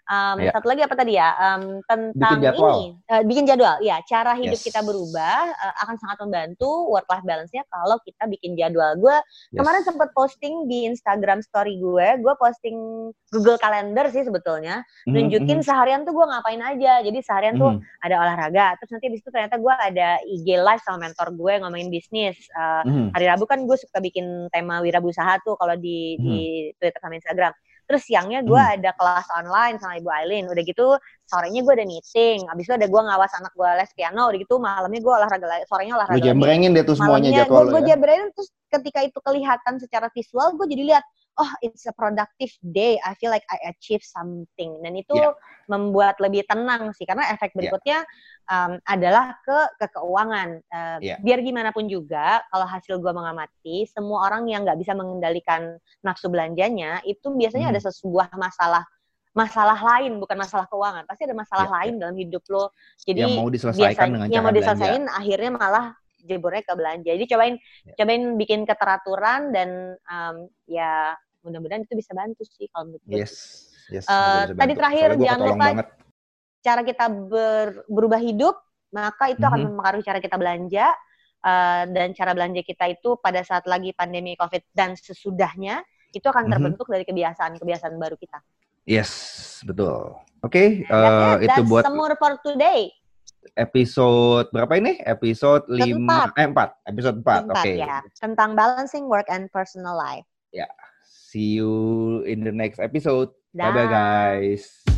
Um, 0.06 0.38
ya. 0.38 0.54
Satu 0.54 0.70
lagi 0.70 0.82
apa 0.86 0.94
tadi 0.94 1.18
ya 1.18 1.34
um, 1.34 1.82
tentang 1.90 2.38
bikin 2.38 2.62
ini 2.62 2.86
uh, 3.10 3.24
bikin 3.26 3.44
jadwal 3.50 3.82
ya 3.82 3.98
cara 4.06 4.38
hidup 4.38 4.62
yes. 4.62 4.66
kita 4.70 4.86
berubah 4.86 5.50
uh, 5.50 5.74
akan 5.82 5.98
sangat 5.98 6.18
membantu 6.22 6.70
work 6.94 7.10
life 7.10 7.26
balance-nya 7.26 7.66
kalau 7.74 7.98
kita 8.06 8.30
bikin 8.30 8.54
jadwal. 8.54 8.94
Gue 9.02 9.18
yes. 9.18 9.58
kemarin 9.58 9.82
sempat 9.82 10.14
posting 10.14 10.70
di 10.70 10.86
Instagram 10.86 11.42
story 11.42 11.82
gue, 11.82 12.22
gue 12.22 12.34
posting 12.38 13.10
Google 13.34 13.58
Calendar 13.58 14.06
sih 14.14 14.22
sebetulnya 14.22 14.86
mm-hmm. 14.86 15.14
nunjukin 15.14 15.58
mm-hmm. 15.60 15.66
seharian 15.66 16.06
tuh 16.06 16.14
gue 16.14 16.26
ngapain 16.30 16.62
aja. 16.62 17.02
Jadi 17.02 17.20
seharian 17.26 17.58
mm-hmm. 17.58 17.82
tuh 17.82 18.06
ada 18.06 18.16
olahraga, 18.22 18.68
terus 18.78 18.94
nanti 18.94 19.08
di 19.10 19.18
situ 19.18 19.30
ternyata 19.34 19.58
gue 19.58 19.74
ada 19.74 20.22
IG 20.22 20.48
live 20.54 20.82
sama 20.86 21.10
mentor 21.10 21.34
gue 21.34 21.54
ngomongin 21.66 21.90
bisnis. 21.90 22.38
Uh, 22.54 22.86
mm-hmm. 22.86 23.08
Hari 23.18 23.26
Rabu 23.34 23.50
kan 23.50 23.66
gue 23.66 23.78
suka 23.82 23.98
bikin 23.98 24.54
tema 24.54 24.86
wirausaha 24.86 25.42
tuh 25.42 25.58
kalau 25.58 25.74
di 25.74 26.22
mm-hmm. 26.22 26.30
di 26.30 26.40
Twitter 26.78 27.02
sama 27.02 27.18
Instagram. 27.18 27.54
Terus 27.86 28.02
siangnya 28.06 28.42
gue 28.42 28.58
hmm. 28.58 28.76
ada 28.82 28.92
kelas 28.98 29.28
online 29.38 29.76
sama 29.78 29.98
Ibu 30.02 30.10
Aileen. 30.10 30.46
Udah 30.50 30.64
gitu 30.66 30.98
sorenya 31.30 31.62
gue 31.62 31.74
ada 31.78 31.86
meeting. 31.86 32.40
Abis 32.50 32.64
itu 32.66 32.74
ada 32.74 32.88
gue 32.90 33.02
ngawas 33.02 33.32
anak 33.38 33.54
gue 33.54 33.70
les 33.78 33.92
piano. 33.94 34.24
Udah 34.34 34.40
gitu 34.42 34.56
malamnya 34.58 35.02
gue 35.02 35.14
olahraga 35.14 35.46
sorenya 35.70 35.94
olahraga. 36.02 36.18
Lu 36.18 36.26
jembrengin 36.26 36.72
deh 36.74 36.84
tuh 36.84 36.98
semuanya 36.98 37.46
jadwal 37.46 37.70
Gue 37.70 37.82
ya? 37.86 37.94
jembrengin 37.94 38.30
terus 38.34 38.50
ketika 38.76 39.00
itu 39.06 39.20
kelihatan 39.24 39.74
secara 39.80 40.08
visual, 40.12 40.58
gue 40.60 40.68
jadi 40.68 40.84
lihat, 40.96 41.06
oh 41.38 41.52
it's 41.64 41.86
a 41.86 41.94
productive 41.94 42.52
day. 42.62 43.00
I 43.04 43.16
feel 43.20 43.32
like 43.32 43.44
I 43.52 43.72
achieve 43.72 44.04
something. 44.04 44.80
Dan 44.84 44.96
itu 44.96 45.16
yeah. 45.16 45.36
membuat 45.68 46.20
lebih 46.24 46.48
tenang 46.48 46.92
sih, 46.96 47.04
karena 47.04 47.32
efek 47.36 47.52
berikutnya 47.56 48.04
yeah. 48.04 48.52
um, 48.52 48.72
adalah 48.88 49.36
ke 49.44 49.58
ke 49.80 49.86
keuangan. 49.96 50.50
Uh, 50.72 50.98
yeah. 51.04 51.18
Biar 51.20 51.44
gimana 51.44 51.76
pun 51.76 51.88
juga, 51.92 52.44
kalau 52.52 52.68
hasil 52.68 53.00
gue 53.00 53.14
mengamati, 53.14 53.88
semua 53.92 54.28
orang 54.32 54.48
yang 54.48 54.64
nggak 54.64 54.80
bisa 54.80 54.96
mengendalikan 54.96 55.76
nafsu 56.02 56.32
belanjanya, 56.32 57.04
itu 57.04 57.32
biasanya 57.32 57.72
hmm. 57.72 57.76
ada 57.76 57.82
sebuah 57.84 58.30
masalah 58.36 58.84
masalah 59.36 59.76
lain 59.76 60.16
bukan 60.24 60.40
masalah 60.40 60.64
keuangan 60.72 61.04
pasti 61.04 61.28
ada 61.28 61.36
masalah 61.36 61.68
ya, 61.68 61.76
lain 61.76 61.94
ya. 62.00 62.08
dalam 62.08 62.16
hidup 62.16 62.44
lo 62.48 62.72
jadi 63.04 63.28
yang 63.28 63.36
mau 63.36 63.52
diselesaikan 63.52 63.92
biasanya, 63.92 64.14
dengan 64.16 64.28
yang 64.32 64.44
mau 64.48 64.56
diselesaikan 64.56 65.04
akhirnya 65.12 65.52
malah 65.52 65.86
jebornya 66.24 66.64
ke 66.64 66.74
belanja 66.74 67.12
jadi 67.12 67.26
cobain 67.28 67.56
ya. 67.60 67.94
cobain 68.00 68.24
bikin 68.40 68.64
keteraturan 68.64 69.52
dan 69.52 70.00
um, 70.08 70.48
ya 70.66 71.20
mudah-mudahan 71.46 71.86
itu 71.86 71.94
bisa 71.94 72.12
bantu 72.18 72.42
sih 72.44 72.66
kalau 72.74 72.90
menurut 72.90 73.04
gue 73.06 73.22
yes 73.22 73.34
yes 73.94 74.06
uh, 74.10 74.50
tadi 74.52 74.74
terakhir 74.74 75.16
jangan 75.22 75.40
lupa 75.46 75.68
banget. 75.72 75.88
cara 76.66 76.82
kita 76.82 77.06
ber, 77.08 77.68
berubah 77.86 78.20
hidup 78.20 78.58
maka 78.90 79.30
itu 79.30 79.38
mm 79.38 79.46
-hmm. 79.46 79.50
akan 79.50 79.60
mhm. 79.62 79.68
mempengaruhi 79.70 80.04
cara 80.04 80.20
kita 80.20 80.36
belanja 80.42 80.88
uh, 81.46 81.84
dan 81.94 82.08
cara 82.18 82.32
belanja 82.34 82.62
kita 82.66 82.86
itu 82.90 83.10
pada 83.22 83.46
saat 83.46 83.70
lagi 83.70 83.94
pandemi 83.94 84.34
covid 84.34 84.66
dan 84.74 84.98
sesudahnya 84.98 85.86
itu 86.16 86.26
akan 86.26 86.50
mhm. 86.50 86.52
terbentuk 86.52 86.86
mm 86.86 86.90
-hmm. 86.90 86.94
dari 86.98 87.04
kebiasaan-kebiasaan 87.06 87.94
baru 88.00 88.18
kita. 88.18 88.40
Yes, 88.86 89.12
betul. 89.66 90.14
Oke, 90.46 90.86
okay, 90.86 90.94
uh, 90.94 91.42
eh, 91.42 91.50
itu 91.50 91.66
buat 91.66 91.82
semur 91.82 92.14
for 92.22 92.38
today. 92.46 92.94
Episode 93.58 94.54
berapa 94.54 94.78
ini? 94.78 95.02
Episode 95.02 95.66
lima, 95.74 96.30
eh 96.38 96.46
empat, 96.46 96.86
episode 96.86 97.18
empat. 97.26 97.50
Oke. 97.50 97.58
Okay. 97.66 97.76
Ya. 97.82 98.06
Tentang 98.14 98.54
balancing 98.54 99.10
work 99.10 99.26
and 99.34 99.50
personal 99.50 99.98
life. 99.98 100.22
Ya, 100.54 100.70
yeah. 100.70 100.74
See 101.36 101.60
you 101.60 102.24
in 102.24 102.48
the 102.48 102.56
next 102.56 102.80
episode. 102.80 103.36
Bye 103.52 103.76
bye 103.76 103.92
guys. 103.92 104.95